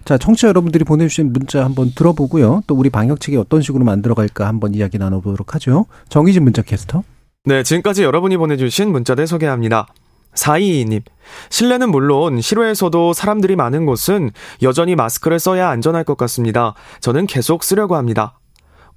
[0.05, 2.63] 자, 청취자 여러분들이 보내주신 문자 한번 들어보고요.
[2.67, 5.87] 또 우리 방역책이 어떤 식으로 만들어갈까 한번 이야기 나눠보도록 하죠.
[6.11, 7.03] 정희진 문자 캐스터.
[7.47, 9.87] 네, 지금까지 여러분이 보내주신 문자들 소개합니다.
[10.35, 11.03] 422님,
[11.51, 14.31] 실내는 물론 실외에서도 사람들이 많은 곳은
[14.63, 16.75] 여전히 마스크를 써야 안전할 것 같습니다.
[17.01, 18.39] 저는 계속 쓰려고 합니다.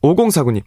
[0.02, 0.62] 5049님,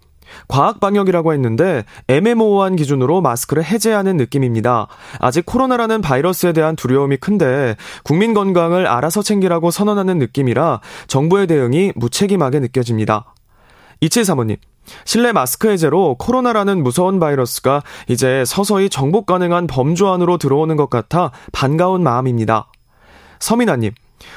[0.48, 4.86] 과학 방역이라고 했는데 애매모호한 기준으로 마스크를 해제하는 느낌입니다.
[5.18, 12.60] 아직 코로나라는 바이러스에 대한 두려움이 큰데 국민 건강을 알아서 챙기라고 선언하는 느낌이라 정부의 대응이 무책임하게
[12.60, 13.34] 느껴집니다.
[14.02, 14.56] 2735님,
[15.04, 21.30] 실내 마스크 해제로 코로나라는 무서운 바이러스가 이제 서서히 정복 가능한 범주 안으로 들어오는 것 같아
[21.52, 22.70] 반가운 마음입니다.
[23.38, 23.92] 서민아님,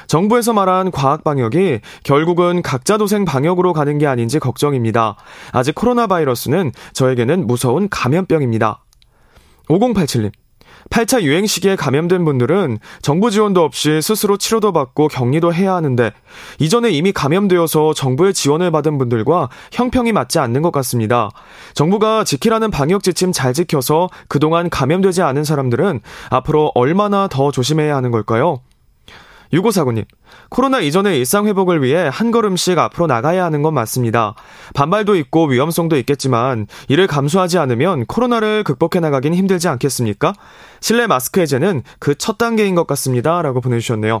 [0.06, 5.16] 정부에서 말한 과학 방역이 결국은 각자 도생 방역으로 가는 게 아닌지 걱정입니다.
[5.52, 8.82] 아직 코로나 바이러스는 저에게는 무서운 감염병입니다.
[9.68, 10.32] 5087님,
[10.90, 16.12] 8차 유행 시기에 감염된 분들은 정부 지원도 없이 스스로 치료도 받고 격리도 해야 하는데
[16.58, 21.30] 이전에 이미 감염되어서 정부의 지원을 받은 분들과 형평이 맞지 않는 것 같습니다.
[21.74, 28.10] 정부가 지키라는 방역 지침 잘 지켜서 그동안 감염되지 않은 사람들은 앞으로 얼마나 더 조심해야 하는
[28.10, 28.60] 걸까요?
[29.52, 30.04] 6549님,
[30.50, 34.34] 코로나 이전의 일상 회복을 위해 한 걸음씩 앞으로 나가야 하는 건 맞습니다.
[34.74, 40.32] 반발도 있고 위험성도 있겠지만 이를 감수하지 않으면 코로나를 극복해 나가긴 힘들지 않겠습니까?
[40.80, 43.42] 실내 마스크 해제는 그 첫 단계인 것 같습니다.
[43.42, 44.20] 라고 보내주셨네요.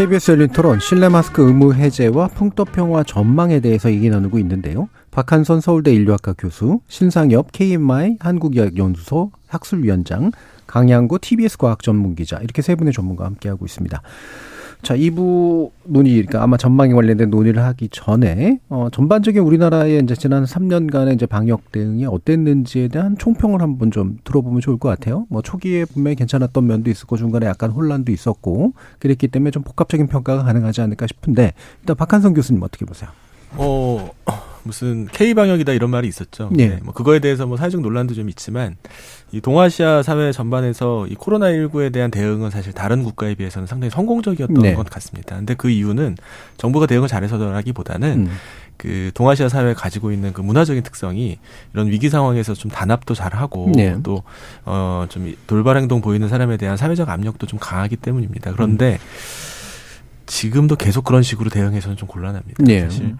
[0.00, 4.88] KBS 열린 토론 실내 마스크 의무 해제와 풍토평화 전망에 대해서 얘기 나누고 있는데요.
[5.10, 10.32] 박한선 서울대 인류학과 교수, 신상엽 KMI 한국의학연구소 학술위원장,
[10.66, 14.00] 강양구 TBS 과학전문기자 이렇게 세 분의 전문가와 함께하고 있습니다.
[14.82, 20.44] 자, 2부 논의, 그러니까 아마 전망에 관련된 논의를 하기 전에, 어, 전반적인 우리나라의 이제 지난
[20.44, 25.26] 3년간의 이제 방역 대응이 어땠는지에 대한 총평을 한번 좀 들어보면 좋을 것 같아요.
[25.28, 30.44] 뭐 초기에 분명히 괜찮았던 면도 있었고 중간에 약간 혼란도 있었고 그랬기 때문에 좀 복합적인 평가가
[30.44, 33.10] 가능하지 않을까 싶은데 일단 박한성 교수님 어떻게 보세요?
[33.56, 34.10] 어,
[34.62, 36.50] 무슨 K 방역이다 이런 말이 있었죠.
[36.52, 36.68] 네.
[36.68, 36.78] 네.
[36.82, 38.76] 뭐 그거에 대해서 뭐 사회적 논란도 좀 있지만
[39.32, 44.62] 이 동아시아 사회 전반에서 이 코로나 19에 대한 대응은 사실 다른 국가에 비해서는 상당히 성공적이었던
[44.62, 44.74] 네.
[44.74, 45.36] 것 같습니다.
[45.36, 46.16] 근데 그 이유는
[46.56, 48.30] 정부가 대응을 잘해서라기보다는 음.
[48.76, 51.38] 그 동아시아 사회가 가지고 있는 그 문화적인 특성이
[51.74, 53.94] 이런 위기 상황에서 좀 단합도 잘하고 네.
[54.02, 58.52] 또어좀 돌발 행동 보이는 사람에 대한 사회적 압력도 좀 강하기 때문입니다.
[58.52, 58.98] 그런데
[60.24, 62.64] 지금도 계속 그런 식으로 대응해서는 좀 곤란합니다.
[62.64, 62.80] 네.
[62.80, 63.16] 사실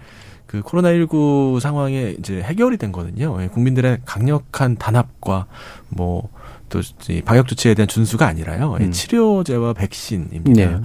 [0.50, 3.38] 그 코로나19 상황에 이제 해결이 된 거는요.
[3.42, 5.46] 예, 국민들의 강력한 단합과
[5.90, 6.28] 뭐
[6.70, 6.80] 또
[7.26, 8.78] 방역 조치에 대한 준수가 아니라요.
[8.80, 8.92] 예, 음.
[8.92, 10.70] 치료제와 백신입니다.
[10.78, 10.80] 네.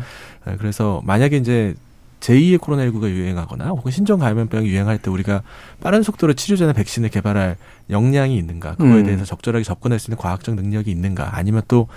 [0.47, 1.75] 예, 그래서 만약에 이제
[2.19, 5.43] 제2의 코로나19가 유행하거나 혹은 신종 감염병이 유행할 때 우리가
[5.81, 7.55] 빠른 속도로 치료제나 백신을 개발할
[7.91, 9.05] 역량이 있는가 그거에 음.
[9.05, 11.87] 대해서 적절하게 접근할 수 있는 과학적 능력이 있는가 아니면 또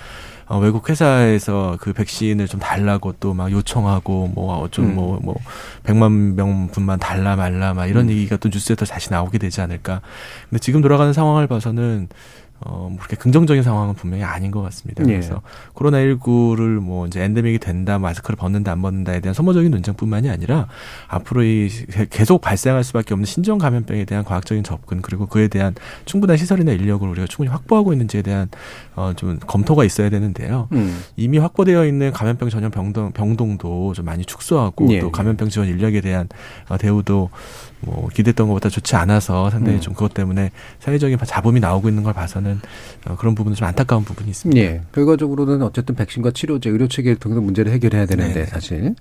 [0.49, 4.94] 어, 외국 회사에서 그 백신을 좀 달라고 또 막 요청하고 뭐 어좀 음.
[4.94, 5.34] 뭐뭐
[5.84, 8.11] 백만 명분만 달라 말라 막 이런 음.
[8.11, 10.01] 얘기가 또 뉴스에 더 다시 나오게 되지 않을까
[10.49, 12.09] 근데 지금 돌아가는 상황을 봐서는
[12.61, 15.05] 어, 뭐 그렇게 긍정적인 상황은 분명히 아닌 것 같습니다.
[15.05, 15.07] 예.
[15.07, 15.43] 그래서
[15.75, 20.67] 코로나19를 뭐 이제 엔데믹이 된다, 마스크를 벗는다, 안 벗는다에 대한 소모적인 논쟁뿐만이 아니라
[21.07, 21.69] 앞으로 이
[22.11, 27.09] 계속 발생할 수밖에 없는 신종 감염병에 대한 과학적인 접근 그리고 그에 대한 충분한 시설이나 인력을
[27.09, 28.49] 우리가 충분히 확보하고 있는지에 대한
[28.97, 30.69] 어, 좀 검토가 있어야 되는데요.
[30.73, 31.01] 음.
[31.17, 35.11] 이미 확보되어 있는 감염병 전염 병동, 병동도 좀 많이 축소하고 예, 또 예.
[35.11, 36.29] 감염병 지원 인력에 대한
[36.69, 37.31] 어, 대우도
[37.81, 39.81] 뭐 기대했던 것보다 좋지 않아서 상당히 음.
[39.81, 40.51] 좀 그것 때문에
[40.81, 42.61] 사회적인 잡음이 나오고 있는 걸 봐서는
[43.07, 44.61] 어, 그런 부분은 좀 안타까운 부분이 있습니다.
[44.61, 44.83] 예.
[44.93, 48.47] 결과적으로는 어쨌든 백신과 치료제, 의료 체계 등등 문제를 해결해야 되는데 네.
[48.47, 48.95] 사실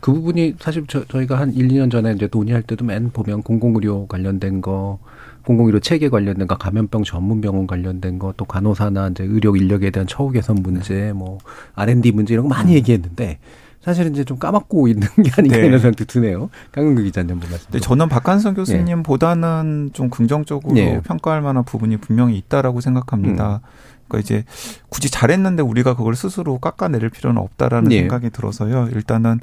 [0.00, 4.06] 그 부분이 사실 저, 저희가 한 1, 2년 전에 이제 논의할 때도 맨 보면 공공의료
[4.06, 4.98] 관련된 거
[5.44, 10.06] 공공의료 체계 관련된 거, 감염병 전문 병원 관련된 거, 또 간호사나 이제 의료 인력에 대한
[10.06, 11.38] 처우 개선 문제, 뭐
[11.74, 13.38] R&D 문제 이런 거 많이 얘기했는데
[13.82, 15.66] 사실은 이제 좀 까먹고 있는 게 아닌가 네.
[15.66, 16.50] 이런 생각도 드네요.
[16.70, 17.66] 강은규 기자님 한번 말씀.
[17.66, 21.00] 근데 저는 박한선 교수님보다는 좀 긍정적으로 예.
[21.00, 23.60] 평가할 만한 부분이 분명히 있다라고 생각합니다.
[24.06, 24.44] 그러니까 이제
[24.88, 27.98] 굳이 잘했는데 우리가 그걸 스스로 깎아내릴 필요는 없다라는 예.
[27.98, 28.88] 생각이 들어서요.
[28.92, 29.40] 일단은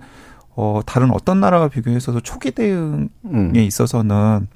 [0.56, 3.54] 어 다른 어떤 나라와 비교해서도 초기 대응에 음.
[3.56, 4.48] 있어서는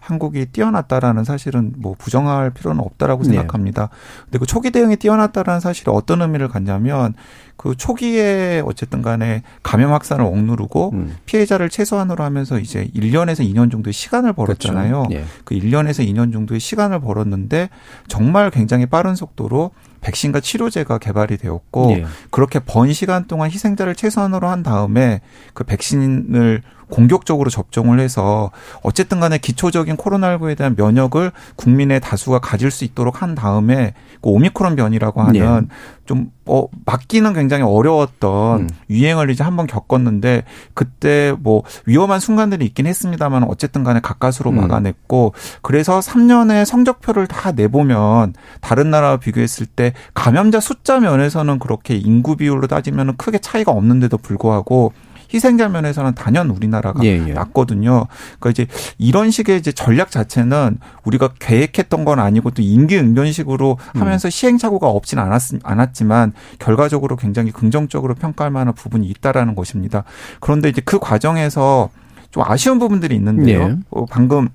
[0.00, 3.30] 한국이 뛰어났다라는 사실은 뭐 부정할 필요는 없다라고 네.
[3.30, 3.88] 생각합니다.
[4.24, 7.14] 근데 그 초기 대응이 뛰어났다라는 사실이 어떤 의미를 갖냐면
[7.58, 11.16] 그 초기에 어쨌든 간에 감염 확산을 억누르고 음.
[11.26, 15.02] 피해자를 최소한으로 하면서 이제 1년에서 2년 정도의 시간을 벌었잖아요.
[15.08, 15.14] 그렇죠.
[15.16, 15.24] 예.
[15.44, 17.68] 그 1년에서 2년 정도의 시간을 벌었는데
[18.06, 22.06] 정말 굉장히 빠른 속도로 백신과 치료제가 개발이 되었고 예.
[22.30, 25.20] 그렇게 번 시간 동안 희생자를 최소한으로 한 다음에
[25.52, 28.50] 그 백신을 공격적으로 접종을 해서
[28.82, 34.76] 어쨌든 간에 기초적인 코로나19에 대한 면역을 국민의 다수가 가질 수 있도록 한 다음에 그 오미크론
[34.76, 35.68] 변이라고 하는
[36.08, 38.68] 좀, 어, 막기는 굉장히 어려웠던 음.
[38.88, 44.56] 유행을 이제 한번 겪었는데 그때 뭐 위험한 순간들이 있긴 했습니다만 어쨌든 간에 가까스로 음.
[44.56, 48.32] 막아냈고 그래서 3년의 성적표를 다 내보면
[48.62, 54.94] 다른 나라와 비교했을 때 감염자 숫자 면에서는 그렇게 인구 비율로 따지면 크게 차이가 없는데도 불구하고
[55.32, 57.32] 희생자 면에서는 단연 우리나라가 예, 예.
[57.32, 58.06] 낮거든요.
[58.38, 58.66] 그러니까 이제
[58.98, 64.00] 이런 식의 이제 전략 자체는 우리가 계획했던 건 아니고 또 임기응변식으로 음.
[64.00, 70.04] 하면서 시행착오가 없진 않았, 않았지만 결과적으로 굉장히 긍정적으로 평가할 만한 부분이 있다라는 것입니다.
[70.40, 71.90] 그런데 이제 그 과정에서
[72.30, 73.62] 좀 아쉬운 부분들이 있는데요.
[73.62, 73.76] 예.
[73.90, 74.48] 어, 방금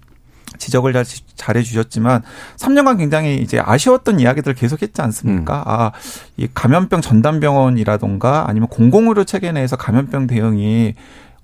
[0.63, 1.05] 지적을 잘,
[1.35, 2.23] 잘해 주셨지만
[2.57, 5.57] 3년간 굉장히 이제 아쉬웠던 이야기들 계속 했지 않습니까?
[5.57, 5.63] 음.
[5.65, 5.91] 아,
[6.37, 10.95] 이 감염병 전담병원이라던가 아니면 공공의료 체계 내에서 감염병 대응이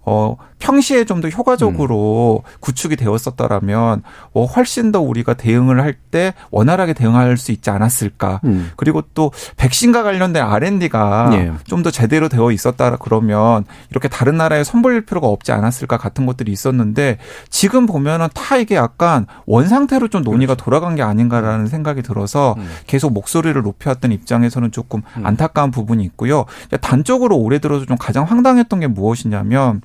[0.01, 2.55] 어, 평시에 좀 더 효과적으로 음.
[2.61, 4.03] 구축이 되었었다라면
[4.33, 8.39] 어, 훨씬 더 우리가 대응을 할 때 원활하게 대응할 수 있지 않았을까.
[8.45, 8.71] 음.
[8.77, 11.51] 그리고 또 백신과 관련된 R&D가 예.
[11.65, 17.19] 좀더 제대로 되어 있었다 그러면 이렇게 다른 나라에 선보일 필요가 없지 않았을까 같은 것들이 있었는데
[17.49, 22.69] 지금 보면은 다 이게 약간 원상태로 좀 논의가 돌아간 게 아닌가라는 생각이 들어서 그렇죠.
[22.71, 22.75] 음.
[22.87, 25.25] 계속 목소리를 높여왔던 입장에서는 조금 음.
[25.25, 26.45] 안타까운 부분이 있고요.
[26.81, 29.81] 단적으로 올해 들어서 좀 가장 황당했던 게 무엇이냐면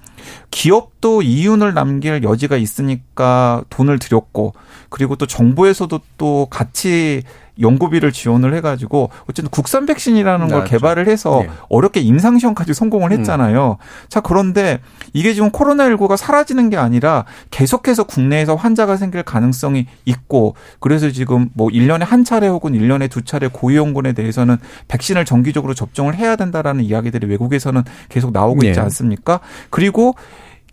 [0.51, 4.55] 기업도 이윤을 남길 여지가 있으니까 돈을 들였고
[4.95, 7.25] 그리고 또 정부에서도 또 같이
[7.61, 10.71] 연구비를 지원을 해가지고 어쨌든 국산 백신이라는 걸 맞죠.
[10.71, 11.51] 개발을 해서 네.
[11.69, 13.79] 어렵게 임상 시험까지 성공을 했잖아요.
[14.09, 14.79] 자 그런데
[15.13, 21.71] 이게 지금 코로나19가 사라지는 게 아니라 계속해서 국내에서 환자가 생길 가능성이 있고 그래서 지금 뭐
[21.71, 27.27] 1년에 한 차례 혹은 1년에 두 차례 고위험군에 대해서는 백신을 정기적으로 접종을 해야 된다라는 이야기들이
[27.27, 28.81] 외국에서는 계속 나오고 있지 네.
[28.81, 29.41] 않습니까?
[29.71, 30.15] 그리고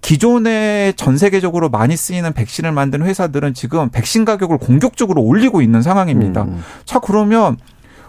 [0.02, 6.44] 기존에 전 세계적으로 많이 쓰이는 백신을 만드는 회사들은 지금 백신 가격을 공격적으로 올리고 있는 상황입니다.
[6.44, 6.64] 음.
[6.86, 7.58] 자, 그러면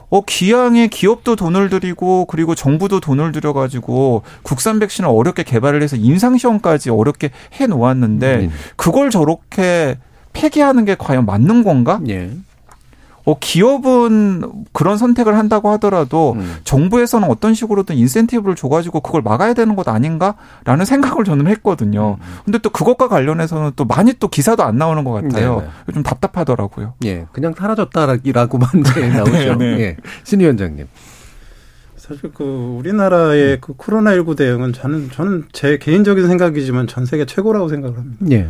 [0.09, 6.90] 어, 기왕에 기업도 돈을 들이고 그리고 정부도 돈을 들여가지고 국산 백신을 어렵게 개발을 해서 임상시험까지
[6.90, 8.51] 어렵게 해 놓았는데 음.
[8.76, 9.97] 그걸 저렇게
[10.34, 12.01] 폐기하는 게 과연 맞는 건가?
[12.09, 12.30] 예.
[13.25, 16.57] 어, 기업은 그런 선택을 한다고 하더라도 음.
[16.64, 22.16] 정부에서는 어떤 식으로든 인센티브를 줘가지고 그걸 막아야 되는 것 아닌가라는 생각을 저는 했거든요.
[22.20, 22.27] 음.
[22.45, 25.68] 근데 또 그것과 관련해서는 또 많이 또 기사도 안 나오는 것 같아요.
[25.87, 26.95] 네, 좀 답답하더라고요.
[27.05, 29.55] 예, 그냥 사라졌다라고만 이제 나오죠.
[29.55, 29.81] 네, 네.
[29.81, 29.97] 예.
[30.25, 30.87] 신 위원장님.
[31.97, 32.43] 사실 그
[32.81, 38.27] 우리나라의 그 코로나19 대응은 저는 저는 제 개인적인 생각이지만 전 세계 최고라고 생각을 합니다.
[38.33, 38.49] 예.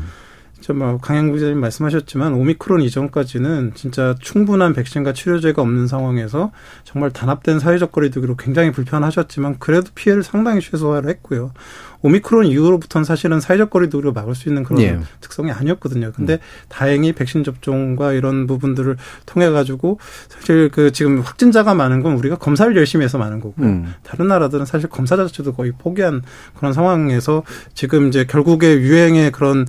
[0.63, 6.53] 정말 강양 기자님 말씀하셨지만 오미크론 이전까지는 진짜 충분한 백신과 치료제가 없는 상황에서
[6.85, 11.53] 정말 단합된 사회적 거리두기로 굉장히 불편하셨지만 그래도 피해를 상당히 최소화를 했고요.
[12.03, 14.99] 오미크론 이후로부터는 사실은 사회적 거리두기로 막을 수 있는 그런 예.
[15.21, 16.13] 특성이 아니었거든요.
[16.13, 16.39] 근데
[16.69, 18.97] 다행히 백신 접종과 이런 부분들을
[19.27, 19.99] 통해 가지고
[20.29, 23.67] 사실 그 지금 확진자가 많은 건 우리가 검사를 열심히 해서 많은 거고요.
[23.67, 23.95] 음.
[24.03, 26.23] 다른 나라들은 사실 검사 자체도 거의 포기한
[26.57, 27.45] 그런 상황에서
[27.75, 29.67] 지금 이제 결국에 유행의 그런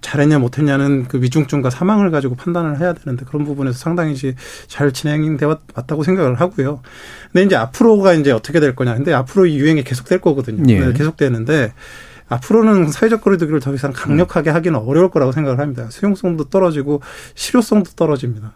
[0.00, 4.34] 잘했냐 못했냐는 그 위중증과 사망을 가지고 판단을 해야 되는데 그런 부분에서 상당히 이제
[4.66, 6.80] 잘 진행돼 왔다고 생각을 하고요.
[7.32, 8.94] 근데 이제 앞으로가 이제 어떻게 될 거냐.
[8.94, 10.62] 근데 앞으로 이 유행이 계속될 거거든요.
[10.68, 10.80] 예.
[10.80, 11.72] 네, 계속되는데
[12.30, 15.88] 앞으로는 사회적 거리두기를 더 이상 강력하게 하기는 어려울 거라고 생각을 합니다.
[15.90, 17.02] 수용성도 떨어지고
[17.34, 18.52] 실효성도 떨어집니다.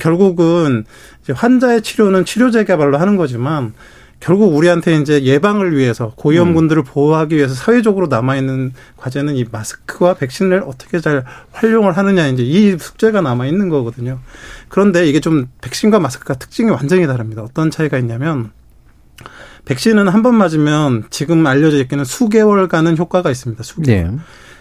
[0.00, 0.84] 결국은
[1.22, 3.74] 이제 환자의 치료는 치료제 개발로 하는 거지만
[4.18, 11.00] 결국 우리한테 이제 예방을 위해서 고위험군들을 보호하기 위해서 사회적으로 남아있는 과제는 이 마스크와 백신을 어떻게
[11.00, 14.18] 잘 활용을 하느냐 이제 이 숙제가 남아있는 거거든요.
[14.68, 17.42] 그런데 이게 좀 백신과 마스크가 특징이 완전히 다릅니다.
[17.42, 18.50] 어떤 차이가 있냐면
[19.66, 23.62] 백신은 한 번 맞으면 지금 알려져 있기는 수개월간은 효과가 있습니다.
[23.62, 24.00] 수개월.
[24.06, 24.10] 예.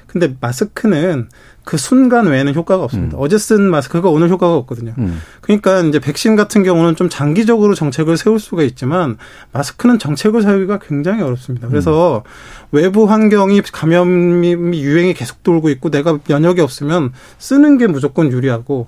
[0.07, 1.29] 근데 마스크는
[1.65, 3.17] 그 순간 외에는 효과가 없습니다.
[3.17, 4.93] 어제 쓴 마스크가 오늘 효과가 없거든요.
[4.99, 5.19] 음.
[5.41, 9.17] 그러니까 이제 백신 같은 경우는 좀 장기적으로 정책을 세울 수가 있지만
[9.51, 11.67] 마스크는 정책을 세우기가 굉장히 어렵습니다.
[11.67, 12.23] 그래서
[12.71, 14.53] 외부 환경이 감염이
[14.83, 18.87] 유행이 계속 돌고 있고 내가 면역이 없으면 쓰는 게 무조건 유리하고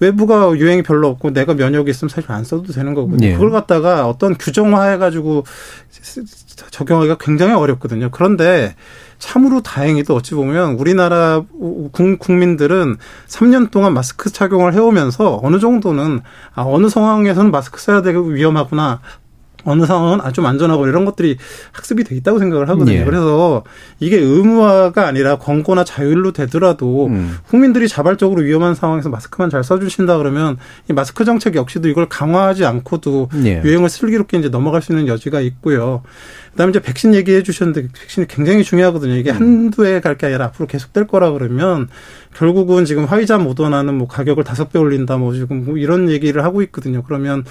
[0.00, 3.28] 외부가 유행이 별로 없고 내가 면역이 있으면 사실 안 써도 되는 거거든요.
[3.28, 3.32] 예.
[3.34, 5.44] 그걸 갖다가 어떤 규정화 해가지고
[6.70, 8.08] 적용하기가 굉장히 어렵거든요.
[8.10, 8.74] 그런데
[9.20, 11.42] 참으로 다행히도 어찌 보면 우리나라
[11.92, 12.96] 국- 국민들은
[13.28, 16.20] 3년 동안 마스크 착용을 해오면서 어느 정도는
[16.54, 19.00] 아, 어느 상황에서는 마스크 써야 되고 위험하구나.
[19.64, 21.36] 어느 상황은 아, 좀 안전하고 이런 것들이
[21.72, 22.96] 학습이 돼 있다고 생각을 하거든요.
[23.00, 23.04] 예.
[23.04, 23.62] 그래서
[23.98, 27.36] 이게 의무화가 아니라 권고나 자율로 되더라도 음.
[27.46, 30.56] 국민들이 자발적으로 위험한 상황에서 마스크만 잘 써주신다 그러면
[30.88, 33.60] 이 마스크 정책 역시도 이걸 강화하지 않고도 예.
[33.62, 36.04] 유행을 슬기롭게 이제 넘어갈 수 있는 여지가 있고요.
[36.52, 39.14] 그다음에 이제 백신 얘기해 주셨는데 백신이 굉장히 중요하거든요.
[39.14, 41.88] 이게 한두 해 갈 게 아니라 앞으로 계속 될 거라 그러면
[42.34, 46.62] 결국은 지금 화이자 모더나는 뭐 가격을 다섯 배 올린다 뭐 지금 뭐 이런 얘기를 하고
[46.62, 47.02] 있거든요.
[47.02, 47.44] 그러면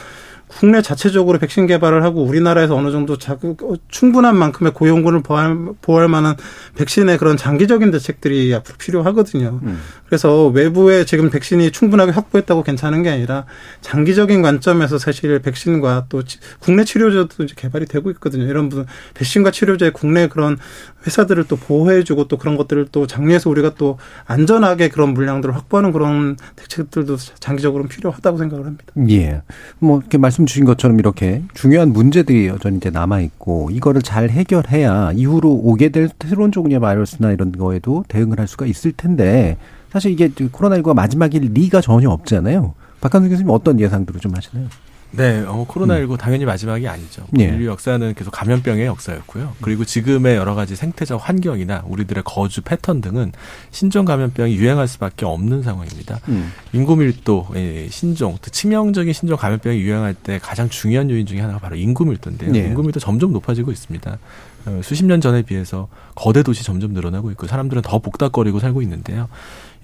[0.48, 6.08] 국내 자체적으로 백신 개발을 하고 우리나라에서 어느 정도 자국 어, 충분한 만큼의 고용군을 보호할, 보호할
[6.08, 6.36] 만한
[6.76, 9.60] 백신의 그런 장기적인 대책들이 앞으로 필요하거든요.
[9.62, 9.80] 음.
[10.08, 13.46] 그래서 외부에 지금 백신이 충분하게 확보했다고 괜찮은 게 아니라
[13.82, 18.46] 장기적인 관점에서 사실 백신과 또 치- 국내 치료제도 이제 개발이 되고 있거든요.
[18.46, 20.58] 이런 부분 백신과 치료제 국내 그런
[21.06, 26.36] 회사들을 또 보호해주고 또 그런 것들을 또 장려해서 우리가 또 안전하게 그런 물량들을 확보하는 그런
[26.56, 28.86] 대책들도 장기적으로 는 필요하다고 생각을 합니다.
[29.10, 29.42] 예.
[29.80, 35.14] 뭐 이렇게 말씀 주신 것처럼 이렇게 중요한 문제들이 여전히 이제 남아 있고 이거를 잘 해결해야
[35.14, 39.58] 이후로 오게 될 새로운 종류의 바이러스나 이런 거에도 대응을 할 수가 있을 텐데
[39.92, 42.74] 사실 이게 코로나19가 마지막일 리가 전혀 없잖아요.
[43.02, 44.68] 박한수 교수님 어떤 예상들을 좀 하시나요?
[45.12, 47.26] 네, 어, 코로나19 당연히 마지막이 아니죠.
[47.40, 47.46] 예.
[47.46, 49.56] 인류 역사는 계속 감염병의 역사였고요.
[49.62, 53.32] 그리고 지금의 여러 가지 생태적 환경이나 우리들의 거주 패턴 등은
[53.72, 56.20] 신종 감염병이 유행할 수밖에 없는 상황입니다.
[56.30, 56.52] 음.
[56.74, 61.60] 인구 밀도, 예, 신종, 또 치명적인 신종 감염병이 유행할 때 가장 중요한 요인 중에 하나가
[61.60, 62.54] 바로 인구 밀도인데요.
[62.56, 62.60] 예.
[62.60, 64.20] 인구 밀도 점점 높아지고 있습니다.
[64.66, 69.28] 어, 수십 년 전에 비해서 거대 도시 점점 늘어나고 있고 사람들은 더 복닥거리고 살고 있는데요.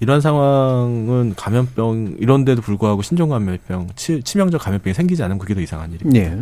[0.00, 5.92] 이런 상황은 감염병 이런데도 불구하고 신종 감염병, 치, 치명적 감염병이 생기지 않으면 그게 더 이상한
[5.92, 6.18] 일입니다.
[6.20, 6.38] 예.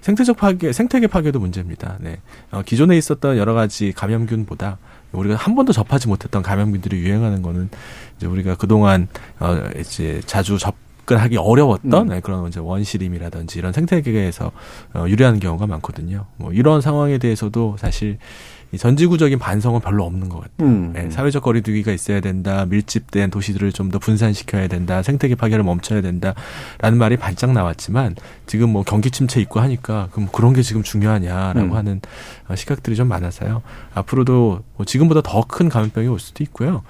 [0.00, 1.96] 생태적 파괴, 생태계 파괴도 문제입니다.
[2.00, 2.20] 네.
[2.50, 4.78] 어, 기존에 있었던 여러 가지 감염균보다
[5.12, 7.70] 우리가 한 번도 접하지 못했던 감염균들이 유행하는 거는
[8.16, 9.08] 이제 우리가 그동안
[9.40, 12.08] 어 이제 자주 접근하기 어려웠던 음.
[12.08, 14.52] 네, 그런 이제 원시림이라든지 이런 생태계에서
[14.94, 16.26] 어, 유래하는 경우가 많거든요.
[16.36, 18.18] 뭐 이런 상황에 대해서도 사실 이
[18.76, 20.68] 전지구적인 반성은 별로 없는 것 같아요.
[20.68, 20.92] 음.
[20.92, 22.66] 네, 사회적 거리두기가 있어야 된다.
[22.66, 25.02] 밀집된 도시들을 좀 더 분산시켜야 된다.
[25.02, 28.16] 생태계 파괴를 멈춰야 된다라는 말이 반짝 나왔지만
[28.46, 31.74] 지금 뭐 경기 침체 있고 하니까 그럼 그런 게 지금 중요하냐라고 음.
[31.74, 32.00] 하는
[32.48, 33.62] 어, 시각들이 좀 많아서요.
[33.94, 36.82] 앞으로도 뭐 지금보다 더 큰 감염병이 올 수도 있고요.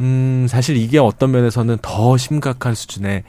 [0.00, 3.22] 음, 사실 이게 어떤 면에서는 더 심각한 수준의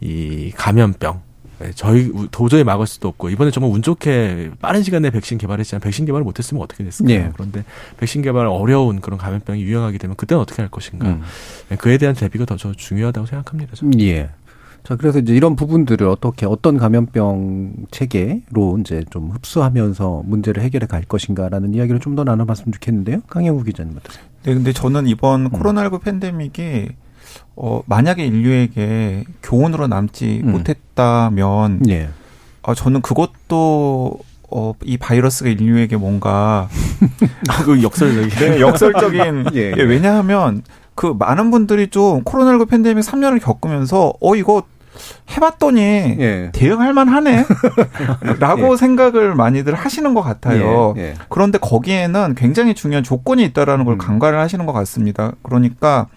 [0.00, 1.20] 이 감염병.
[1.62, 5.38] 네, 저희 우- 도저히 막을 수도 없고 이번에 정말 운 좋게 빠른 시간 내에 백신
[5.38, 7.14] 개발했지만 백신 개발을 못했으면 어떻게 됐을까요?
[7.14, 7.30] 예.
[7.34, 7.64] 그런데
[7.98, 11.08] 백신 개발 어려운 그런 감염병이 유행하게 되면 그때는 어떻게 할 것인가?
[11.08, 11.22] 음.
[11.68, 13.76] 네, 그에 대한 대비가 더저 중요하다고 생각합니다.
[13.76, 14.00] 저는.
[14.00, 14.30] 예.
[14.84, 21.02] 자, 그래서 이제 이런 부분들을 어떻게 어떤 감염병 체계로 이제 좀 흡수하면서 문제를 해결해 갈
[21.04, 23.20] 것인가라는 이야기를 좀 더 나눠봤으면 좋겠는데요.
[23.28, 24.24] 강영우 기자님 어떠세요?
[24.42, 26.88] 네, 근데 저는 이번 코로나19 팬데믹이
[27.56, 30.52] 어 만약에 인류에게 교훈으로 남지 음.
[30.52, 32.08] 못했다면 예.
[32.62, 34.18] 어 저는 그것도
[34.50, 36.68] 어 이 바이러스가 인류에게 뭔가
[37.64, 39.74] 그 역설적인 네, 역설적인 예.
[39.76, 40.62] 예, 왜냐하면
[40.94, 44.64] 그 많은 분들이 좀 코로나19 팬데믹 3년을 겪으면서 어 이거
[45.30, 46.50] 해봤더니 예.
[46.52, 47.46] 대응할 만하네
[48.38, 48.76] 라고 예.
[48.76, 50.92] 생각을 많이들 하시는 것 같아요.
[50.98, 51.14] 예, 예.
[51.30, 53.98] 그런데 거기에는 굉장히 중요한 조건이 있다라는 걸 음.
[53.98, 55.32] 간과를 하시는 것 같습니다.
[55.42, 56.08] 그러니까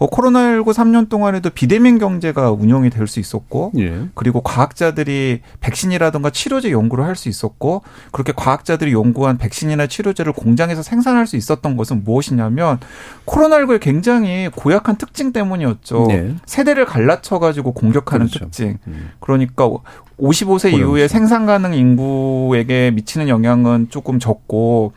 [0.00, 4.06] 어, 코로나19 3년 동안에도 비대면 경제가 운영이 될 수 있었고 예.
[4.14, 7.82] 그리고 과학자들이 백신이라든가 치료제 연구를 할 수 있었고
[8.12, 12.78] 그렇게 과학자들이 연구한 백신이나 치료제를 공장에서 생산할 수 있었던 것은 무엇이냐면
[13.26, 16.06] 코로나19의 굉장히 고약한 특징 때문이었죠.
[16.08, 16.34] 네.
[16.46, 18.46] 세대를 갈라쳐 가지고 공격하는 그렇죠.
[18.46, 18.78] 특징.
[18.86, 19.10] 음.
[19.20, 19.68] 그러니까
[20.18, 20.78] 55세 고령층.
[20.78, 24.92] 이후에 생산 가능 인구에게 미치는 영향은 조금 적고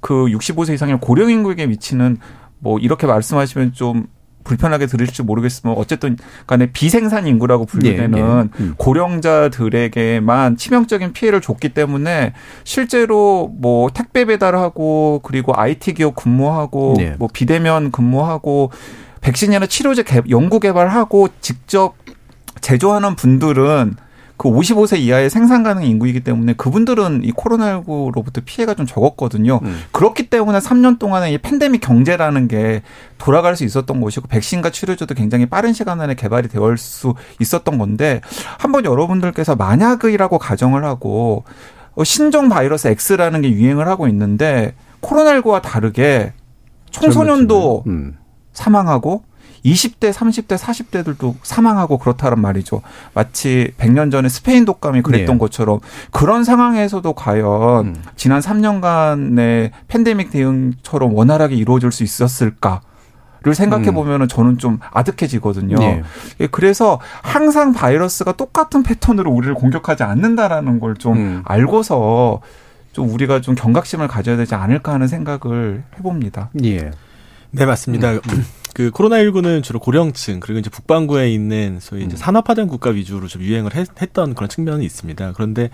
[0.00, 2.16] 그 65세 이상의 고령 인구에게 미치는
[2.58, 4.06] 뭐 이렇게 말씀하시면 좀
[4.48, 8.48] 불편하게 들으실지 모르겠지만 어쨌든 간에 비생산 인구라고 분류되는 예, 예.
[8.64, 8.74] 음.
[8.78, 12.32] 고령자들에게만 치명적인 피해를 줬기 때문에
[12.64, 17.14] 실제로 뭐 택배 배달하고 그리고 IT 기업 근무하고 네.
[17.18, 18.72] 뭐 비대면 근무하고
[19.20, 21.94] 백신이나 치료제 개- 연구 개발하고 직접
[22.60, 23.96] 제조하는 분들은
[24.38, 29.58] 그 55세 이하의 생산 가능 인구이기 때문에 그분들은 이 코로나19로부터 피해가 좀 적었거든요.
[29.62, 29.80] 음.
[29.90, 32.82] 그렇기 때문에 3년 동안에 이 팬데믹 경제라는 게
[33.18, 38.20] 돌아갈 수 있었던 것이고 백신과 치료제도 굉장히 빠른 시간 안에 개발이 되올 수 있었던 건데
[38.58, 41.42] 한번 여러분들께서 만약이라고 가정을 하고
[41.96, 46.32] 어, 신종 바이러스 X라는 게 유행을 하고 있는데 코로나19와 다르게
[46.92, 48.16] 청소년도 음.
[48.52, 49.24] 사망하고
[49.64, 52.82] 20대, 30대, 40대들도 사망하고 그렇다란 말이죠.
[53.14, 55.38] 마치 100년 전에 스페인 독감이 그랬던 네.
[55.38, 55.80] 것처럼
[56.10, 58.02] 그런 상황에서도 과연 음.
[58.16, 62.80] 지난 3년간의 팬데믹 대응처럼 원활하게 이루어질 수 있었을까?
[63.40, 65.76] 를 생각해 보면은 저는 좀 아득해지거든요.
[65.76, 66.02] 네.
[66.40, 71.42] 예, 그래서 항상 바이러스가 똑같은 패턴으로 우리를 공격하지 않는다라는 걸좀 음.
[71.44, 72.40] 알고서
[72.92, 76.50] 좀 우리가 좀 경각심을 가져야 되지 않을까 하는 생각을 해봅니다.
[76.64, 76.90] 예.
[77.52, 78.14] 네, 맞습니다.
[78.78, 82.16] 그 코로나19는 주로 고령층 그리고 이제 북반구에 있는 소위 이제 음.
[82.16, 85.32] 산업화된 국가 위주로 좀 유행을 했, 던 그런 측면이 있습니다.
[85.32, 85.70] 그런데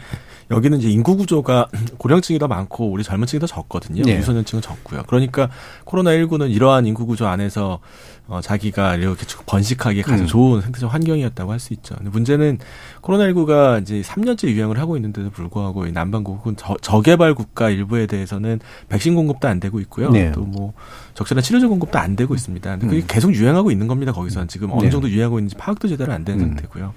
[0.51, 1.69] 여기는 이제 인구 구조가
[1.99, 4.03] 고령층이 더 많고 우리 젊은 층이 더 적거든요.
[4.03, 4.19] 네.
[4.19, 5.03] 유소년층은 적고요.
[5.07, 5.49] 그러니까
[5.85, 7.81] 코로나 19는 이러한 인구 구조 안에서
[8.27, 10.27] 어, 자기가 이렇게 쭉 번식하기에 가장 음.
[10.27, 11.95] 좋은 생태적 환경이었다고 할 수 있죠.
[11.97, 12.59] 근데 문제는
[13.03, 18.61] 코로나19가 이제 3년째 유행을 하고 있는데도 불구하고 이 남반구 혹은 저, 저개발 국가 일부에 대해서는
[18.89, 20.11] 백신 공급도 안 되고 있고요.
[20.11, 20.33] 네.
[20.33, 20.73] 또뭐
[21.15, 22.71] 적절한 치료제 공급도 안 되고 있습니다.
[22.71, 23.07] 근데 그게 음.
[23.07, 24.13] 계속 유행하고 있는 겁니다.
[24.13, 24.91] 거기서는 지금 어느 네.
[24.91, 26.41] 정도 유행하고 있는지 파악도 제대로 안된 음.
[26.41, 26.93] 상태고요.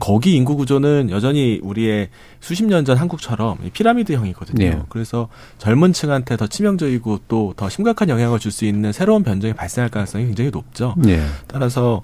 [0.00, 2.08] 거기 인구 구조는 여전히 우리의
[2.40, 4.68] 수십 년 전 한국처럼 이 피라미드형이거든요.
[4.70, 4.82] 네.
[4.88, 5.28] 그래서
[5.58, 10.26] 젊은 층한테 더 치명적이고 또 더 심각한 영향을 줄 수 있는 새로운 변종이 발생할 가능성이
[10.26, 10.94] 굉장히 높죠.
[11.06, 11.22] 예.
[11.46, 12.02] 따라서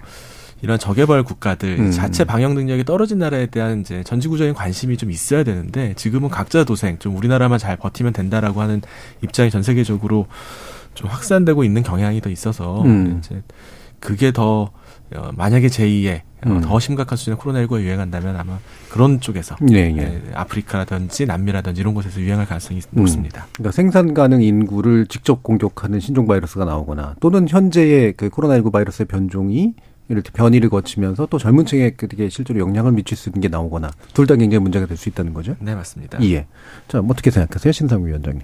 [0.62, 1.90] 이런 저개발 국가들 음.
[1.90, 6.98] 자체 방역 능력이 떨어진 나라에 대한 이제 전지구적인 관심이 좀 있어야 되는데 지금은 각자 도생
[6.98, 8.80] 좀 우리나라만 잘 버티면 된다라고 하는
[9.22, 10.26] 입장이 전 세계적으로
[10.94, 13.20] 좀 확산되고 있는 경향이 더 있어서 음.
[13.22, 13.42] 이제
[14.00, 14.70] 그게 더
[15.14, 16.60] 어, 만약에 제2의 어, 음.
[16.60, 18.58] 더 심각한 수준의 코로나19가 유행한다면 아마
[18.90, 19.96] 그런 쪽에서 예, 예.
[19.96, 23.00] 예, 아프리카라든지 남미라든지 이런 곳에서 유행할 가능성이 음.
[23.00, 23.46] 높습니다.
[23.52, 29.74] 그러니까 생산 가능 인구를 직접 공격하는 신종 바이러스가 나오거나 또는 현재의 그 코로나19 바이러스의 변종이
[30.06, 34.36] 때 변이를 거치면서 또 젊은 층에게 실제로 영향을 미칠 수 있는 게 나오거나 둘 다
[34.36, 35.56] 굉장히 문제가 될 수 있다는 거죠.
[35.60, 36.22] 네 맞습니다.
[36.24, 36.46] 예.
[36.88, 38.42] 자, 뭐 어떻게 생각하세요, 신상 위 원장님?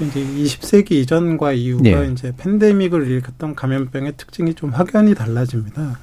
[0.00, 2.10] 이제 20세기 이전과 이후가 네.
[2.12, 5.98] 이제 팬데믹을 일으켰던 감염병의 특징이 좀 확연히 달라집니다.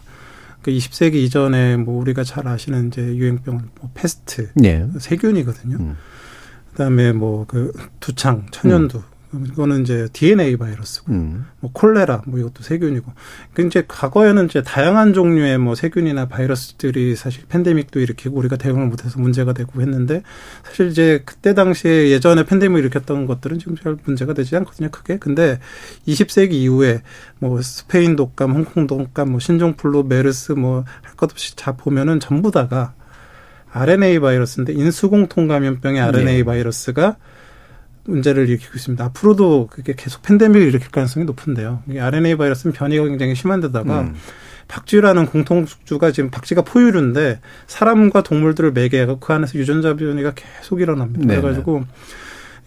[0.62, 4.88] 그 20세기 이전에 뭐 우리가 잘 아시는 이제 유행병은 뭐 패스트, 네.
[4.98, 5.78] 세균이거든요.
[5.78, 5.98] 음.
[6.72, 9.04] 그다음에 뭐 그 두창, 천연두
[9.48, 11.46] 이거는 이제 DNA 바이러스고, 음.
[11.60, 13.12] 뭐 콜레라, 뭐 이것도 세균이고.
[13.54, 19.20] 그 이제 과거에는 이제 다양한 종류의 뭐 세균이나 바이러스들이 사실 팬데믹도 일으키고 우리가 대응을 못해서
[19.20, 20.24] 문제가 되고 했는데
[20.64, 25.18] 사실 이제 그때 당시에 예전에 팬데믹 일으켰던 것들은 지금 잘 문제가 되지 않거든요, 크게.
[25.18, 25.60] 근데
[26.08, 27.02] 20세기 이후에
[27.40, 32.52] 뭐 스페인 독감, 홍콩 독감, 뭐 신종플루, 메르스 뭐 할 것 없이 다 보면은 전부
[32.52, 32.94] 다가
[33.72, 36.44] RNA 바이러스인데 인수공통 감염병의 RNA 네.
[36.44, 37.18] 바이러스가
[38.06, 39.04] 문제를 일으키고 있습니다.
[39.06, 41.84] 앞으로도 그게 계속 팬데믹을 일으킬 가능성이 높은데요.
[41.90, 44.16] 이 RNA 바이러스는 변이가 굉장히 심한데다가 음.
[44.68, 51.26] 박쥐라는 공통宿주가 지금 박쥐가 포유류인데 사람과 동물들을 매개하고 그 안에서 유전자 변이가 계속 일어납니다.
[51.26, 51.42] 네네.
[51.42, 51.84] 그래가지고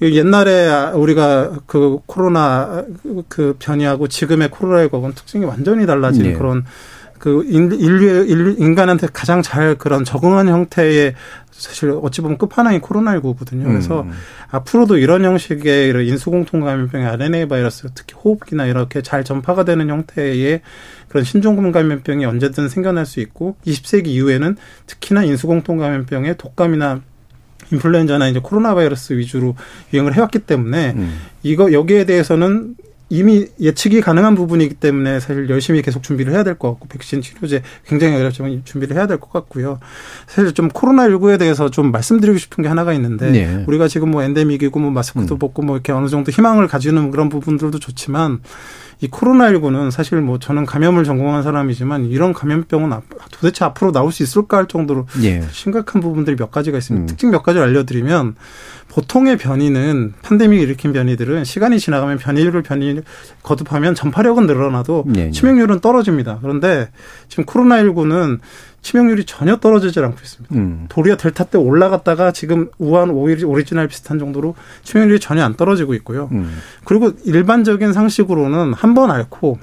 [0.02, 2.84] 옛날에 우리가 그 코로나
[3.28, 6.32] 그 변이하고 지금의 코로나19하고는 특징이 완전히 달라진 네.
[6.34, 6.64] 그런
[7.18, 11.14] 그 인- 인류, 인간한테 가장 잘 그런 적응한 형태의
[11.58, 13.64] 사실 어찌 보면 끝판왕이 코로나19거든요.
[13.64, 14.12] 그래서 음.
[14.50, 20.60] 앞으로도 이런 형식의 이런 인수공통 감염병의 RNA 바이러스, 특히 호흡기나 이렇게 잘 전파가 되는 형태의
[21.08, 27.00] 그런 신종금 감염병이 언제든 생겨날 수 있고 20세기 이후에는 특히나 인수공통 감염병의 독감이나
[27.72, 29.56] 인플루엔자나 이제 코로나 바이러스 위주로
[29.92, 31.18] 유행을 해왔기 때문에 음.
[31.42, 32.76] 이거 여기에 대해서는
[33.08, 37.62] 이미 예측이 가능한 부분이기 때문에 사실 열심히 계속 준비를 해야 될 것 같고 백신 치료제
[37.86, 39.78] 굉장히 어렵지만 준비를 해야 될 것 같고요.
[40.26, 43.64] 사실 좀 코로나 19에 대해서 좀 말씀드리고 싶은 게 하나가 있는데 네.
[43.68, 45.38] 우리가 지금 뭐 엔데믹이고 뭐 마스크도 음.
[45.38, 48.40] 벗고 뭐 이렇게 어느 정도 희망을 가지는 그런 부분들도 좋지만
[49.00, 54.22] 이 코로나19는 사실 뭐 저는 감염을 전공한 사람이지만 이런 감염병은 앞- 도대체 앞으로 나올 수
[54.22, 55.42] 있을까 할 정도로 예.
[55.52, 57.04] 심각한 부분들이 몇 가지가 있습니다.
[57.04, 57.06] 음.
[57.06, 58.36] 특징 몇 가지를 알려드리면
[58.88, 63.00] 보통의 변이는 팬데믹 일으킨 변이들은 시간이 지나가면 변이를 변이
[63.42, 65.30] 거듭하면 전파력은 늘어나도 네, 네.
[65.30, 66.38] 치명률은 떨어집니다.
[66.40, 66.88] 그런데
[67.28, 68.38] 지금 코로나19는
[68.86, 70.54] 치명률이 전혀 떨어지질 않고 있습니다.
[70.54, 70.86] 음.
[70.88, 76.28] 도리어 델타 때 올라갔다가 지금 우한 오리- 오리지널 비슷한 정도로 치명률이 전혀 안 떨어지고 있고요.
[76.30, 76.56] 음.
[76.84, 79.58] 그리고 일반적인 상식으로는 한 번 앓고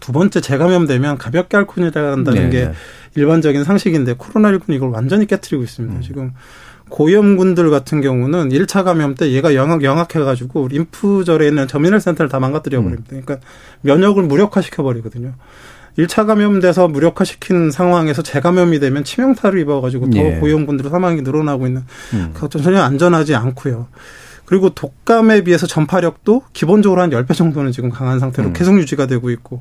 [0.00, 2.72] 두 번째 재감염되면 가볍게 앓고 내려간다는 네, 게 네.
[3.16, 5.96] 일반적인 상식인데 코로나19는 이걸 완전히 깨뜨리고 있습니다.
[5.96, 6.00] 음.
[6.00, 6.32] 지금
[6.88, 12.80] 고위험군들 같은 경우는 1차 감염 때 얘가 영악, 영악해가지고 림프절에 있는 저미널 센터를 다 망가뜨려
[12.80, 13.06] 버립니다.
[13.08, 13.38] 그러니까
[13.80, 15.32] 면역을 무력화시켜 버리거든요.
[15.98, 20.38] 1차 감염돼서 무력화시킨 상황에서 재감염이 되면 치명타를 입어가지고 더 예.
[20.38, 22.30] 고위험군들의 사망이 늘어나고 있는 음.
[22.34, 23.88] 그것도 전혀 안전하지 않고요.
[24.44, 28.52] 그리고 독감에 비해서 전파력도 기본적으로 한 10배 정도는 지금 강한 상태로 음.
[28.52, 29.60] 계속 유지가 되고 있고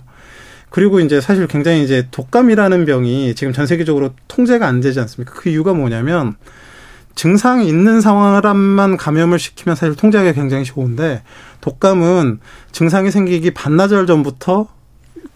[0.70, 5.34] 그리고 이제 사실 굉장히 이제 독감이라는 병이 지금 전 세계적으로 통제가 안 되지 않습니까?
[5.34, 6.36] 그 이유가 뭐냐면
[7.16, 11.24] 증상이 있는 사람만 감염을 시키면 사실 통제하기가 굉장히 좋은데
[11.62, 12.40] 독감은
[12.74, 14.68] 증상이 생기기 반나절 전부터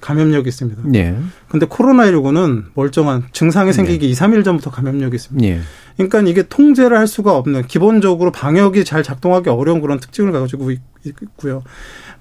[0.02, 0.82] 감염력이 있습니다.
[0.96, 1.16] 예.
[1.50, 5.48] 근데 코로나19는 멀쩡한 증상이 생기기 이 2, 3일 전부터 감염력이 있습니다.
[5.48, 5.60] 예.
[5.98, 10.80] 그러니까 이게 통제를 할 수가 없는 기본적으로 방역이 잘 작동하기 어려운 그런 특징을 가지고 있-
[11.06, 11.64] 있고요.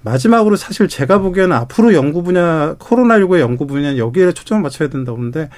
[0.01, 5.49] 마지막으로 사실 제가 보기에는 앞으로 연구 분야 코로나19의 연구 분야는 여기에 초점을 맞춰야 된다고 보는데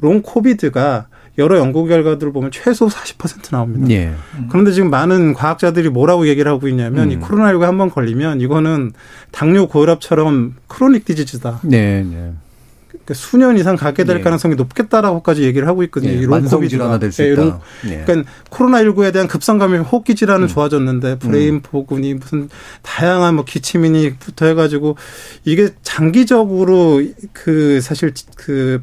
[0.00, 1.08] long COVID가
[1.38, 3.86] 여러 연구 결과들을 보면 최소 40% 나옵니다.
[3.90, 4.12] 예.
[4.50, 7.20] 그런데 지금 많은 과학자들이 뭐라고 얘기를 하고 있냐면 이 음.
[7.20, 8.92] 코로나19에 한번 걸리면 이거는
[9.30, 11.60] 당뇨 고혈압처럼 chronic disease다.
[11.62, 12.32] 네, 네.
[12.88, 14.20] 그러니까 수년 이상 가게 될 예.
[14.20, 16.10] 가능성이 높겠다라고,까지 얘기를 하고 있거든요.
[16.10, 16.66] 예, 이 long 만성.
[16.68, 17.42] 질환화 될수 예, 있다.
[17.42, 18.02] long- 예.
[18.04, 22.48] 그러니까 코로나 19에 대한 급성 감염 호흡기 질환은 좋아졌는데 brain fog니 무슨
[22.82, 24.96] 다양한 뭐 기침이니부터 해가지고
[25.44, 27.00] 이게 장기적으로
[27.32, 28.82] 그 사실 그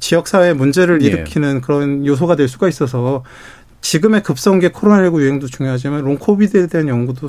[0.00, 1.06] 지역 사회 문제를 예.
[1.06, 3.24] 일으키는 그런 요소가 될 수가 있어서
[3.80, 7.28] 지금의 급성계 코로나19 유행도 중요하지만 long COVID에 대한 연구도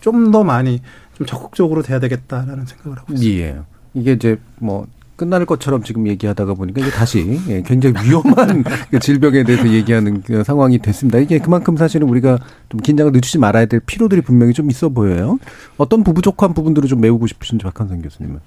[0.00, 0.80] 좀 더 많이
[1.14, 3.40] 좀 적극적으로 돼야 되겠다라는 생각을 하고 있습니다.
[3.40, 3.58] 예.
[3.94, 4.86] 이게 이제 뭐
[5.16, 10.42] 끝날 것처럼 지금 얘기하다가 보니까 이게 다시 예, 굉장히 위험한 그 질병에 대해서 얘기하는 그
[10.42, 11.18] 상황이 됐습니다.
[11.18, 12.38] 이게 그만큼 사실은 우리가
[12.68, 15.38] 좀 긴장을 늦추지 말아야 될 필요들이 분명히 좀 있어 보여요.
[15.76, 18.40] 어떤 부부족한 부분들을 좀 메우고 싶으신지 박한선 교수님은.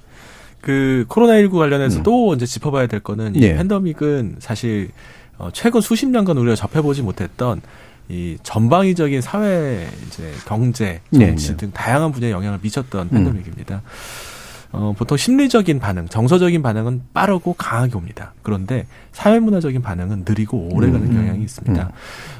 [0.68, 3.55] 그 코로나19 관련해서 또 이제 짚어봐야 될 거는 이 예.
[3.55, 4.89] 팬데믹은 사실
[5.38, 7.61] 어, 최근 수십 년간 우리가 접해보지 못했던
[8.09, 11.57] 이 전방위적인 사회 이제 경제 정치 네, 네.
[11.57, 13.09] 등 다양한 분야에 영향을 미쳤던 음.
[13.11, 13.82] 팬데믹입니다.
[14.72, 18.34] 어, 보통 심리적인 반응, 정서적인 반응은 빠르고 강하게 옵니다.
[18.41, 21.13] 그런데 사회문화적인 반응은 느리고 오래가는 음.
[21.13, 21.89] 경향이 있습니다.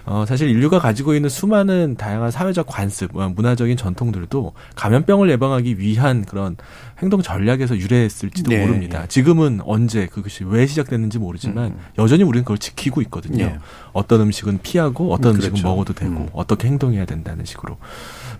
[0.05, 6.25] 어, 사실 인류가 가지고 있는 수많은 다양한 사회적 관습, 어, 문화적인 전통들도 감염병을 예방하기 위한
[6.25, 6.57] 그런
[6.99, 9.01] 행동 전략에서 유래했을지도 네, 모릅니다.
[9.01, 9.07] 네.
[9.07, 11.80] 지금은 언제 그것이 왜 시작됐는지 모르지만 음.
[11.97, 13.45] 여전히 우리는 그걸 지키고 있거든요.
[13.45, 13.59] 네.
[13.93, 15.67] 어떤 음식은 피하고 어떤 음, 음식은 그렇죠.
[15.67, 16.30] 먹어도 되고 음.
[16.34, 17.78] 어떻게 행동해야 된다는 식으로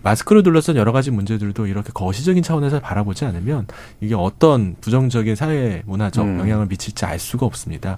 [0.04, 3.68] 마스크를 둘러싼 여러 가지 문제들도 이렇게 거시적인 차원에서 바라보지 않으면
[4.02, 6.40] 이게 어떤 부정적인 사회 문화적 음.
[6.40, 7.98] 영향을 미칠지 알 수가 없습니다.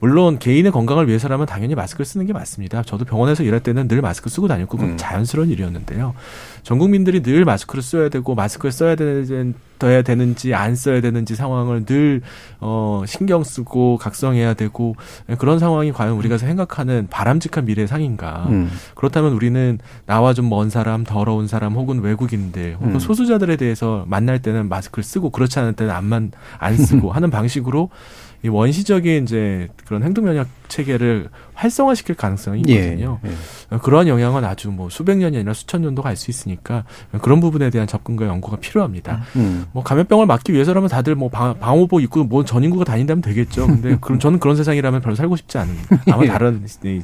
[0.00, 2.82] 물론 개인의 건강을 위해서라면 당연히 마스크를 쓰는 게 맞습니다.
[2.82, 4.96] 저도 병원에서 일할 때는 늘 마스크 쓰고 다녔고 그건 음.
[4.96, 6.14] 자연스러운 일이었는데요.
[6.62, 11.84] 전 국민들이 늘 마스크를 써야 되고 마스크를 써야 되는 써야 되는지 안 써야 되는지 상황을
[11.84, 12.22] 늘
[12.60, 14.96] 어, 신경 쓰고 각성해야 되고
[15.38, 18.46] 그런 상황이 과연 우리가 생각하는 바람직한 미래 상인가?
[18.48, 18.70] 음.
[18.94, 22.98] 그렇다면 우리는 나와 좀 먼 사람, 더러운 사람, 혹은 외국인들, 혹은 음.
[22.98, 27.90] 소수자들에 대해서 만날 때는 마스크를 쓰고 그렇지 않을 때는 안만 안 쓰고 하는 방식으로
[28.42, 33.18] 이 원시적인 이제 그런 행동 면역 체계를 활성화시킬 가능성이 있거든요.
[33.24, 33.78] 예, 예.
[33.78, 36.84] 그러한 영향은 아주 뭐 수백 년이 아니라 수천 년도 갈 수 있으니까
[37.22, 39.22] 그런 부분에 대한 접근과 연구가 필요합니다.
[39.36, 39.66] 음.
[39.72, 43.66] 뭐 감염병을 막기 위해서라면 다들 뭐 방, 방호복 입고 뭐 전 인구가 다닌다면 되겠죠.
[43.66, 45.74] 근데 그럼 저는 그런 세상이라면 별로 살고 싶지 않은
[46.10, 46.28] 아마 예.
[46.28, 47.02] 다른 에,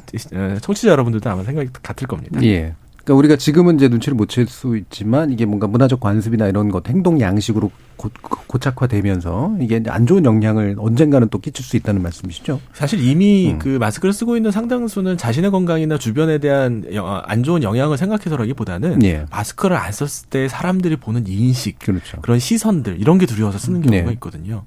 [0.60, 2.42] 청취자 여러분들도 아마 생각이 같을 겁니다.
[2.42, 2.74] 예.
[3.04, 6.88] 그러니까 우리가 지금은 이제 눈치를 못 챌 수 있지만 이게 뭔가 문화적 관습이나 이런 것
[6.88, 8.10] 행동 양식으로 고,
[8.46, 12.60] 고착화되면서 이게 안 좋은 영향을 언젠가는 또 끼칠 수 있다는 말씀이시죠?
[12.72, 13.58] 사실 이미 음.
[13.58, 19.26] 그 마스크를 쓰고 있는 상당수는 자신의 건강이나 주변에 대한 여- 안 좋은 영향을 생각해서라기보다는 예.
[19.30, 22.20] 마스크를 안 썼을 때 사람들이 보는 인식, 그렇죠.
[22.22, 24.12] 그런 시선들 이런 게 두려워서 쓰는 경우가 네.
[24.14, 24.62] 있거든요.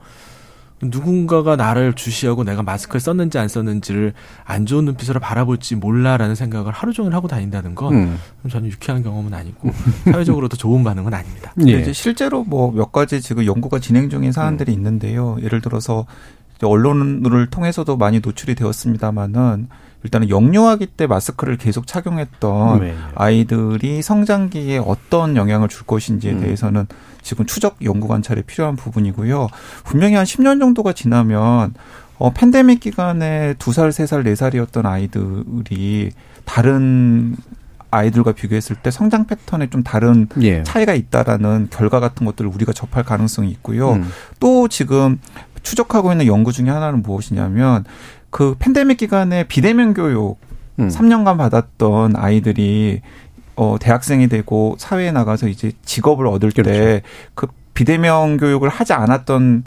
[0.81, 4.13] 누군가가 나를 주시하고 내가 마스크를 썼는지 안 썼는지를
[4.43, 8.19] 안 좋은 눈빛으로 바라볼지 몰라라는 생각을 하루 종일 하고 다닌다는 건 음.
[8.49, 9.71] 저는 유쾌한 경험은 아니고
[10.03, 11.53] 사회적으로도 좋은 반응은 아닙니다.
[11.65, 11.79] 예.
[11.79, 14.77] 이제 실제로 뭐 몇 가지 지금 연구가 진행 중인 사안들이 음.
[14.77, 15.37] 있는데요.
[15.41, 16.05] 예를 들어서
[16.61, 19.67] 언론을 통해서도 많이 노출이 되었습니다마는
[20.05, 22.95] 일단은 영유아기 때 마스크를 계속 착용했던 네.
[23.15, 26.41] 아이들이 성장기에 어떤 영향을 줄 것인지에 음.
[26.41, 26.85] 대해서는
[27.23, 29.47] 지금 추적 연구 관찰이 필요한 부분이고요.
[29.83, 31.73] 분명히 한 10년 정도가 지나면
[32.19, 36.11] 어, 팬데믹 기간에 두 살, 세 살, 네 살이었던 아이들이
[36.45, 37.35] 다른
[37.89, 40.61] 아이들과 비교했을 때 성장 패턴에 좀 다른 예.
[40.61, 43.93] 차이가 있다라는 결과 같은 것들을 우리가 접할 가능성이 있고요.
[43.93, 44.07] 음.
[44.39, 45.19] 또 지금
[45.63, 47.85] 추적하고 있는 연구 중에 하나는 무엇이냐면
[48.35, 50.37] 그 팬데믹 기간에 비대면 교육
[50.79, 50.89] 음.
[50.89, 52.99] 3년간 받았던 아이들이
[53.55, 56.69] 어 대학생이 되고 사회에 나가서 이제 직업을 얻을 그렇죠.
[56.69, 59.63] 때그 비대면 교육을 하지 않았던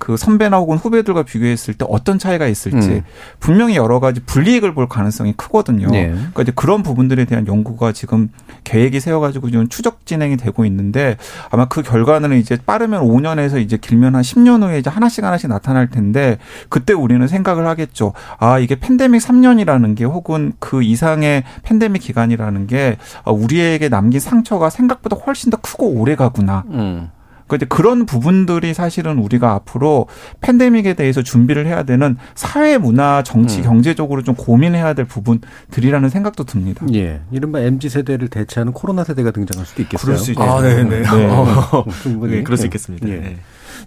[0.00, 3.02] 그 선배나 혹은 후배들과 비교했을 때 어떤 차이가 있을지 음.
[3.38, 5.88] 분명히 여러 가지 불이익을 볼 가능성이 크거든요.
[5.94, 6.08] 예.
[6.08, 8.30] 그러니까 이제 그런 부분들에 대한 연구가 지금
[8.64, 11.18] 계획이 세워가지고 지금 추적 진행이 되고 있는데
[11.50, 15.90] 아마 그 결과는 이제 빠르면 5년에서 이제 길면 한 10년 후에 이제 하나씩 하나씩 나타날
[15.90, 16.38] 텐데
[16.70, 18.14] 그때 우리는 생각을 하겠죠.
[18.38, 24.70] 아 이게 팬데믹 3년이라는 게 혹은 그 이상의 팬데믹 기간이라는 게 아, 우리에게 남긴 상처가
[24.70, 26.64] 생각보다 훨씬 더 크고 오래 가구나.
[26.70, 27.10] 음.
[27.50, 30.06] 근데 그런 부분들이 사실은 우리가 앞으로
[30.40, 33.64] 팬데믹에 대해서 준비를 해야 되는 사회, 문화, 정치, 음.
[33.64, 36.86] 경제적으로 좀 고민해야 될 부분들이라는 생각도 듭니다.
[36.94, 37.20] 예.
[37.32, 40.04] 이른바 MZ 세대를 대체하는 코로나 세대가 등장할 수도 있겠어요.
[40.04, 40.42] 그럴 수 있죠.
[40.42, 41.02] 아, 네, 네.
[41.02, 41.26] 네.
[41.26, 42.36] 어, 충분히.
[42.36, 42.66] 네, 그럴 수 예.
[42.66, 43.08] 있겠습니다.
[43.08, 43.16] 예.
[43.16, 43.36] 네.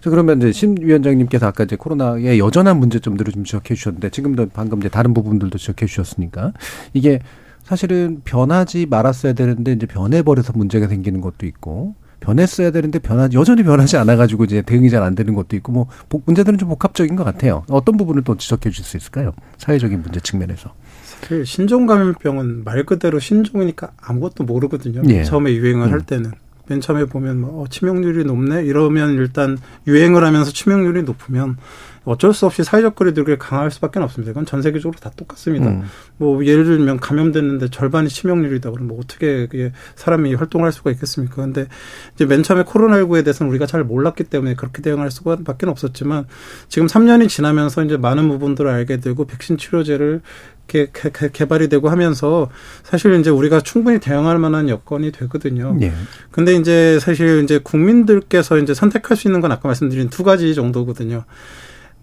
[0.00, 4.78] 자, 그러면 이제 심 위원장님께서 아까 이제 코로나의 여전한 문제점들을 좀 지적해 주셨는데 지금도 방금
[4.80, 6.52] 이제 다른 부분들도 지적해 주셨으니까
[6.92, 7.20] 이게
[7.62, 11.94] 사실은 변하지 말았어야 되는데 이제 변해버려서 문제가 생기는 것도 있고
[12.24, 16.22] 변했어야 되는데 변하지 여전히 변하지 않아가지고 이제 대응이 잘 안 되는 것도 있고 뭐 복-
[16.26, 17.64] 문제들은 좀 복합적인 것 같아요.
[17.68, 19.32] 어떤 부분을 또 지적해 줄 수 있을까요?
[19.58, 20.72] 사회적인 문제 측면에서.
[21.20, 25.02] 사실 신종 감염병은 말 그대로 신종이니까 아무것도 모르거든요.
[25.08, 25.24] 예.
[25.24, 26.02] 처음에 유행을 할 음.
[26.06, 26.32] 때는
[26.66, 31.56] 맨 처음에 보면 뭐 어, 치명률이 높네 이러면 일단 유행을 하면서 치명률이 높으면
[32.04, 34.32] 어쩔 수 없이 사회적 거리두기를 강화할 수밖에 없습니다.
[34.32, 35.68] 이건 전 세계적으로 다 똑같습니다.
[35.68, 35.84] 음.
[36.16, 41.36] 뭐 예를 들면 감염됐는데 절반이 치명률이다 그러면 뭐 어떻게 그게 사람이 활동을 할 수가 있겠습니까?
[41.36, 41.66] 근데
[42.14, 46.26] 이제 맨 처음에 코로나19에 대해서는 우리가 잘 몰랐기 때문에 그렇게 대응할 수밖에 없었지만
[46.68, 50.20] 지금 3년이 지나면서 이제 많은 부분들을 알게 되고 백신 치료제를
[50.66, 52.50] 개, 개, 개발이 되고 하면서
[52.82, 55.76] 사실 이제 우리가 충분히 대응할 만한 여건이 되거든요.
[55.82, 55.92] 예.
[56.30, 61.24] 근데 이제 사실 이제 국민들께서 이제 선택할 수 있는 건 아까 말씀드린 두 가지 정도거든요.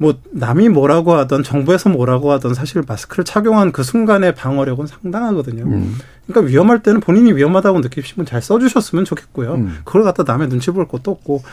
[0.02, 5.64] 뭐 남이 뭐라고 하던 정부에서 뭐라고 하던 사실 마스크를 착용한 그 순간의 방어력은 상당하거든요.
[5.64, 5.96] 음.
[6.26, 9.54] 그러니까 위험할 때는 본인이 위험하다고 느끼시면 잘 써주셨으면 좋겠고요.
[9.54, 9.78] 음.
[9.84, 11.44] 그걸 갖다 남의 눈치 볼 것도 없고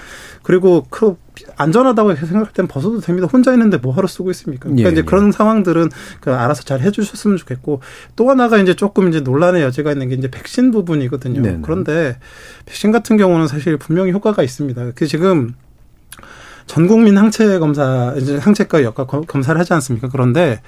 [0.43, 1.17] 그리고 그
[1.57, 3.29] 안전하다고 생각할 땐 벗어도 됩니다.
[3.31, 4.71] 혼자 있는데 뭐하러 쓰고 있습니까?
[4.71, 5.05] 그러니까 예, 이제 예.
[5.05, 5.91] 그런 상황들은
[6.21, 7.83] 그 알아서 잘 해주셨으면 좋겠고
[8.17, 11.43] 또 하나가 이제 조금 이제 논란의 여지가 있는 게 이제 백신 부분이거든요.
[11.43, 11.59] 네네.
[11.61, 12.17] 그런데
[12.65, 14.93] 백신 같은 경우는 사실 분명히 효과가 있습니다.
[14.95, 15.55] 그 지금
[16.69, 20.09] 전 국민 항체 검사, 이제 항체가 역학 검- 검사를 하지 않습니까?
[20.09, 20.61] 그런데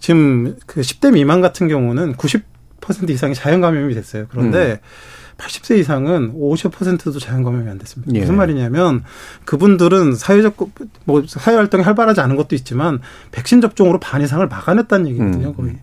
[0.00, 4.26] 지금 그 10대 미만 같은 경우는 90% 이상이 자연 감염이 됐어요.
[4.28, 4.80] 그런데
[5.38, 8.12] 80세 이상은 50%도 자연 감염이 안 됐습니다.
[8.14, 8.20] 예.
[8.20, 9.04] 무슨 말이냐면
[9.44, 10.56] 그분들은 사회적
[11.04, 13.00] 뭐 사회 활동이 활발하지 않은 것도 있지만
[13.32, 15.54] 백신 접종으로 반 이상을 막아냈다는 얘기거든요, 음.
[15.54, 15.78] 거의.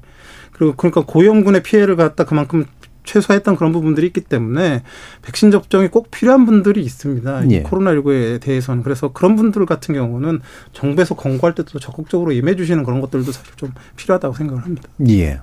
[0.53, 2.65] 그리고 그러니까 고위험군의 피해를 갖다 그만큼
[3.03, 4.83] 최소화했던 그런 부분들이 있기 때문에
[5.21, 7.49] 백신 접종이 꼭 필요한 분들이 있습니다.
[7.51, 7.63] 예.
[7.63, 10.41] 코로나19에 대해서는 그래서 그런 분들 같은 경우는
[10.73, 14.89] 정부에서 권고할 때도 적극적으로 임해 주시는 그런 것들도 사실 좀 필요하다고 생각을 합니다.
[15.09, 15.39] 예.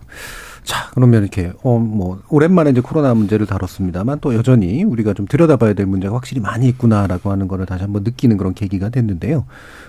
[0.69, 5.73] 자, 그러면 이렇게, 어, 뭐, 오랜만에 이제 코로나 문제를 다뤘습니다만 또 여전히 우리가 좀 들여다봐야
[5.73, 9.47] 될 문제가 확실히 많이 있구나라고 하는 거를 다시 한번 느끼는 그런 계기가 됐는데요.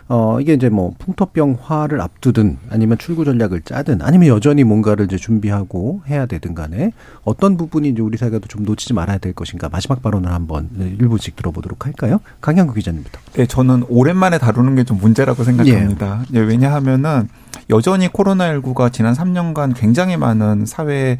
[0.08, 6.04] 어, 이게 이제 뭐, 풍토병화를 앞두든 아니면 출구 전략을 짜든 아니면 여전히 뭔가를 이제 준비하고
[6.08, 6.94] 해야 되든 간에
[7.26, 11.88] 어떤 부분이 이제 우리 사회가 좀 놓치지 말아야 될 것인가 마지막 발언을 한번 일부씩 들어보도록
[11.88, 12.22] 할까요?
[12.40, 13.20] 강양구 기자님부터.
[13.34, 16.24] 네, 저는 오랜만에 다루는 게 좀 문제라고 생각합니다.
[16.34, 16.40] 예.
[16.40, 17.28] 왜냐하면은
[17.70, 21.18] 여전히 코로나19가 지난 3년간 굉장히 많은 사회에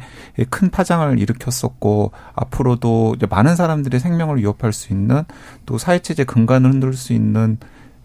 [0.48, 5.22] 큰 파장을 일으켰었고 앞으로도 많은 사람들의 생명을 위협할 수 있는
[5.66, 7.58] 또 사회체제 근간을 흔들 수 있는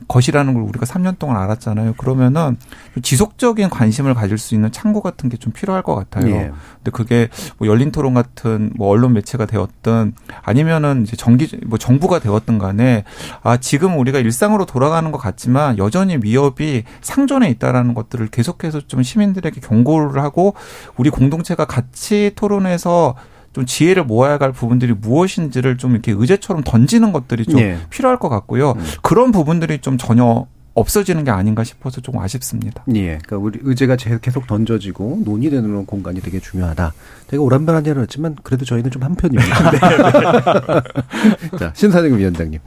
[0.08, 1.94] 것이라는 걸 우리가 3년 동안 알았잖아요.
[1.94, 2.58] 그러면은
[3.02, 6.34] 지속적인 관심을 가질 수 있는 창구 같은 게 좀 필요할 것 같아요.
[6.34, 6.52] 예.
[6.78, 12.20] 근데 그게 뭐 열린 토론 같은 뭐 언론 매체가 되었든 아니면은 이제 정기 뭐 정부가
[12.20, 13.04] 되었든 간에
[13.44, 19.62] 아 지금 우리가 일상으로 돌아가는 것 같지만 여전히 위협이 상존에 있다라는 것들을 계속해서 좀 시민들에게
[19.62, 20.56] 경고를 하고
[20.98, 23.16] 우리 공동체가 같이 토론해서
[23.56, 27.78] 좀 지혜를 모아야 할 부분들이 무엇인지를 좀 이렇게 의제처럼 던지는 것들이 좀 예.
[27.90, 28.72] 필요할 것 같고요.
[28.72, 28.84] 음.
[29.02, 32.84] 그런 부분들이 좀 전혀 없어지는 게 아닌가 싶어서 조금 아쉽습니다.
[32.96, 33.18] 예.
[33.26, 36.92] 그러니까 우리 의제가 계속 던져지고 논의되는 공간이 되게 중요하다.
[37.32, 39.72] 제가 오랜만에 하지만 그래도 저희는 좀 한편입니다.
[39.72, 39.80] 네.
[41.58, 42.60] 자, 신사정 위원장님.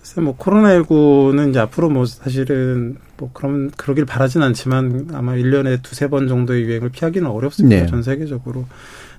[0.00, 6.08] 글쎄, 뭐, 코로나19는 이제 앞으로 뭐 사실은 뭐 그럼 그러길 바라진 않지만 아마 1년에 두세
[6.08, 7.82] 번 정도의 유행을 피하기는 어렵습니다.
[7.82, 7.86] 네.
[7.86, 8.64] 전 세계적으로.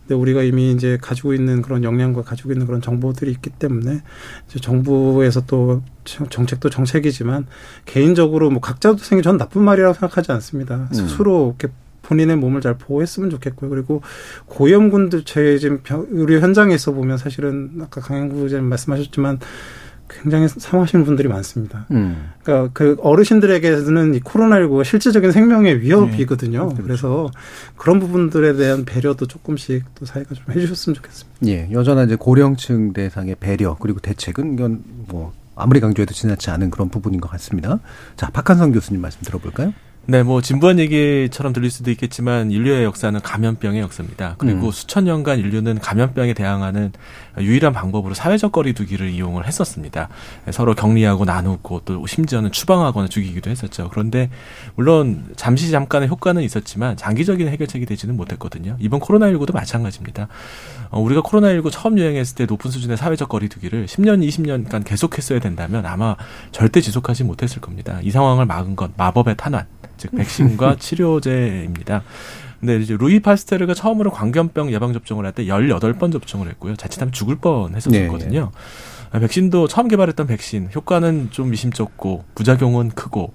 [0.10, 4.02] 근데 우리가 이미 이제 가지고 있는 그런 역량과 가지고 있는 그런 정보들이 있기 때문에
[4.48, 7.46] 이제 정부에서 또 정책도 정책이지만
[7.86, 10.88] 개인적으로 뭐 각자 도생이 전 나쁜 말이라고 생각하지 않습니다.
[10.90, 10.94] 음.
[10.94, 13.70] 스스로 이렇게 본인의 몸을 잘 보호했으면 좋겠고요.
[13.70, 14.02] 그리고
[14.48, 19.38] 고위험군들 제 지금 의료 현장에서 보면 사실은 아까 강영구 의장님 말씀하셨지만
[20.10, 21.86] 굉장히 사망하시는 분들이 많습니다.
[21.92, 22.32] 음.
[22.44, 26.74] 그러니까 그 어르신들에게는 이 코로나19가 실질적인 생명의 위협이거든요.
[26.76, 26.84] 네.
[26.84, 27.30] 그래서
[27.78, 31.40] 그런 부분들에 대한 배려도 조금씩 또 사회가 좀 해주셨으면 좋겠습니다.
[31.48, 36.90] 예, 여전한 이제 고령층 대상의 배려 그리고 대책은 이건 뭐 아무리 강조해도 지나치 않은 그런
[36.90, 37.80] 부분인 것 같습니다.
[38.16, 39.74] 자, 박한성 교수님 말씀 들어볼까요?
[40.06, 44.36] 네, 뭐 진부한 얘기처럼 들릴 수도 있겠지만 인류의 역사는 감염병의 역사입니다.
[44.40, 44.72] 그리고 음.
[44.72, 46.94] 수천 년간 인류는 감염병에 대항하는
[47.38, 50.10] 유일한 방법으로 사회적 거리두기를 이용을 했었습니다.
[50.50, 53.88] 서로 격리하고 나누고 또 심지어는 추방하거나 죽이기도 했었죠.
[53.92, 54.32] 그런데
[54.74, 58.78] 물론 잠시 잠깐의 효과는 있었지만 장기적인 해결책이 되지는 못했거든요.
[58.80, 60.28] 이번 코로나19도 마찬가지입니다.
[60.90, 66.16] 어, 우리가 코로나19 처음 유행했을 때 높은 수준의 사회적 거리두기를 10년, 20년간 계속했어야 된다면 아마
[66.52, 68.00] 절대 지속하지 못했을 겁니다.
[68.02, 69.66] 이 상황을 막은 건 마법의 탄환,
[70.00, 72.02] 즉 백신과 치료제입니다.
[72.60, 76.76] 근데 이제 루이 파스테르가 처음으로 광견병 예방 접종을 할 때 18번 접종을 했고요.
[76.76, 78.52] 자칫하면 죽을 뻔 했었거든요.
[79.12, 79.20] 네, 네.
[79.22, 83.34] 백신도 처음 개발했던 백신 효과는 좀 미심쩍고 부작용은 크고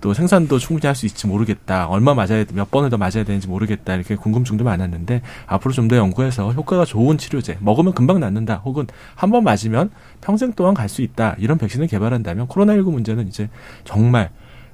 [0.00, 1.86] 또 생산도 충분히 할 수 있을지 모르겠다.
[1.86, 3.94] 얼마 맞아야 몇 번을 더 맞아야 되는지 모르겠다.
[3.94, 8.62] 이렇게 궁금증도 많았는데 앞으로 좀 더 연구해서 효과가 좋은 치료제 먹으면 금방 낫는다.
[8.64, 9.90] 혹은 한 번 맞으면
[10.22, 11.36] 평생 동안 갈 수 있다.
[11.38, 13.48] 이런 백신을 개발한다면 코로나19 문제는 이제
[13.84, 14.30] 정말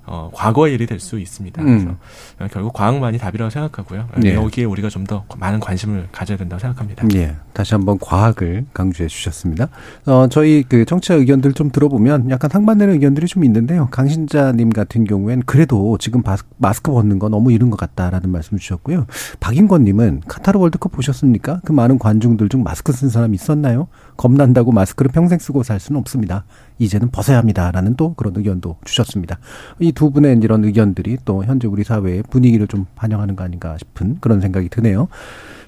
[0.09, 1.63] 어, 과거의 일이 될 수 있습니다.
[1.63, 1.97] 음.
[2.37, 4.09] 그래서 결국 과학만이 답이라고 생각하고요.
[4.19, 4.35] 네.
[4.35, 7.07] 여기에 우리가 좀 더 많은 관심을 가져야 된다고 생각합니다.
[7.15, 7.35] 예.
[7.55, 9.69] 다시 한번 과학을 강조해 주셨습니다.
[10.07, 13.89] 어, 저희 그 청취자 의견들 좀 들어보면 약간 상반되는 의견들이 좀 있는데요.
[13.91, 16.23] 강신자님 같은 경우엔 그래도 지금
[16.59, 19.07] 마스크 벗는 건 너무 이른 것 같다라는 말씀 주셨고요.
[19.41, 21.61] 박인권님은 카타르 월드컵 보셨습니까?
[21.65, 23.89] 그 많은 관중들 중 마스크 쓴 사람 있었나요?
[24.17, 26.45] 겁난다고 마스크를 평생 쓰고 살 수는 없습니다.
[26.79, 29.39] 이제는 벗어야 합니다라는 또 그런 의견도 주셨습니다.
[29.81, 34.19] 이 두 분의 이런 의견들이 또 현재 우리 사회의 분위기를 좀 반영하는 거 아닌가 싶은
[34.21, 35.09] 그런 생각이 드네요.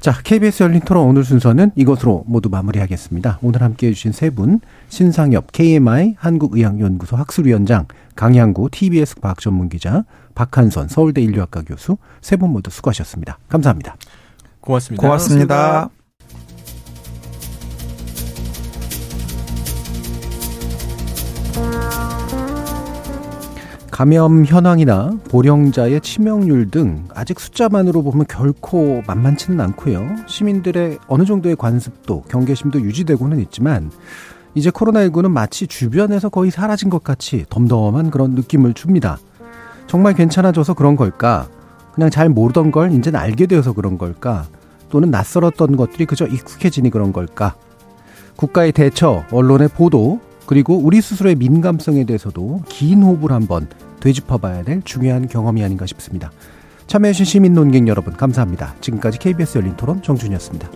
[0.01, 3.39] 자, KBS 열린 토론 오늘 순서는 이것으로 모두 마무리하겠습니다.
[3.43, 7.87] 오늘 함께 해주신 세 분, 신상엽 KMI 한국의학연구소 학술위원장,
[8.17, 10.05] 강양구 TBS 과학전문기자,
[10.35, 13.39] 박한선 서울대 인류학과 교수 세 분 모두 수고하셨습니다.
[13.49, 13.97] 감사합니다.
[14.61, 15.03] 고맙습니다.
[15.03, 15.47] 고맙습니다.
[15.47, 16.00] 고맙습니다.
[24.01, 30.17] 감염 현황이나 보령자의 치명률 등 아직 숫자만으로 보면 결코 만만치는 않고요.
[30.27, 33.91] 시민들의 어느 정도의 관습도 경계심도 유지되고는 있지만
[34.55, 39.19] 이제 코로나19는 마치 주변에서 거의 사라진 것 같이 덤덤한 그런 느낌을 줍니다.
[39.87, 41.49] 정말 괜찮아져서 그런 걸까?
[41.93, 44.47] 그냥 잘 모르던 걸 이제는 알게 되어서 그런 걸까?
[44.89, 47.55] 또는 낯설었던 것들이 그저 익숙해지니 그런 걸까?
[48.37, 50.21] 국가의 대처, 언론의 보도,
[50.51, 53.69] 그리고 우리 스스로의 민감성에 대해서도 긴 호흡을 한번
[54.01, 56.33] 되짚어봐야 될 중요한 경험이 아닌가 싶습니다.
[56.89, 58.75] 참여해주신 시민 논객 여러분 감사합니다.
[58.81, 60.69] 지금까지 KBS 열린 토론 정준이었습니다.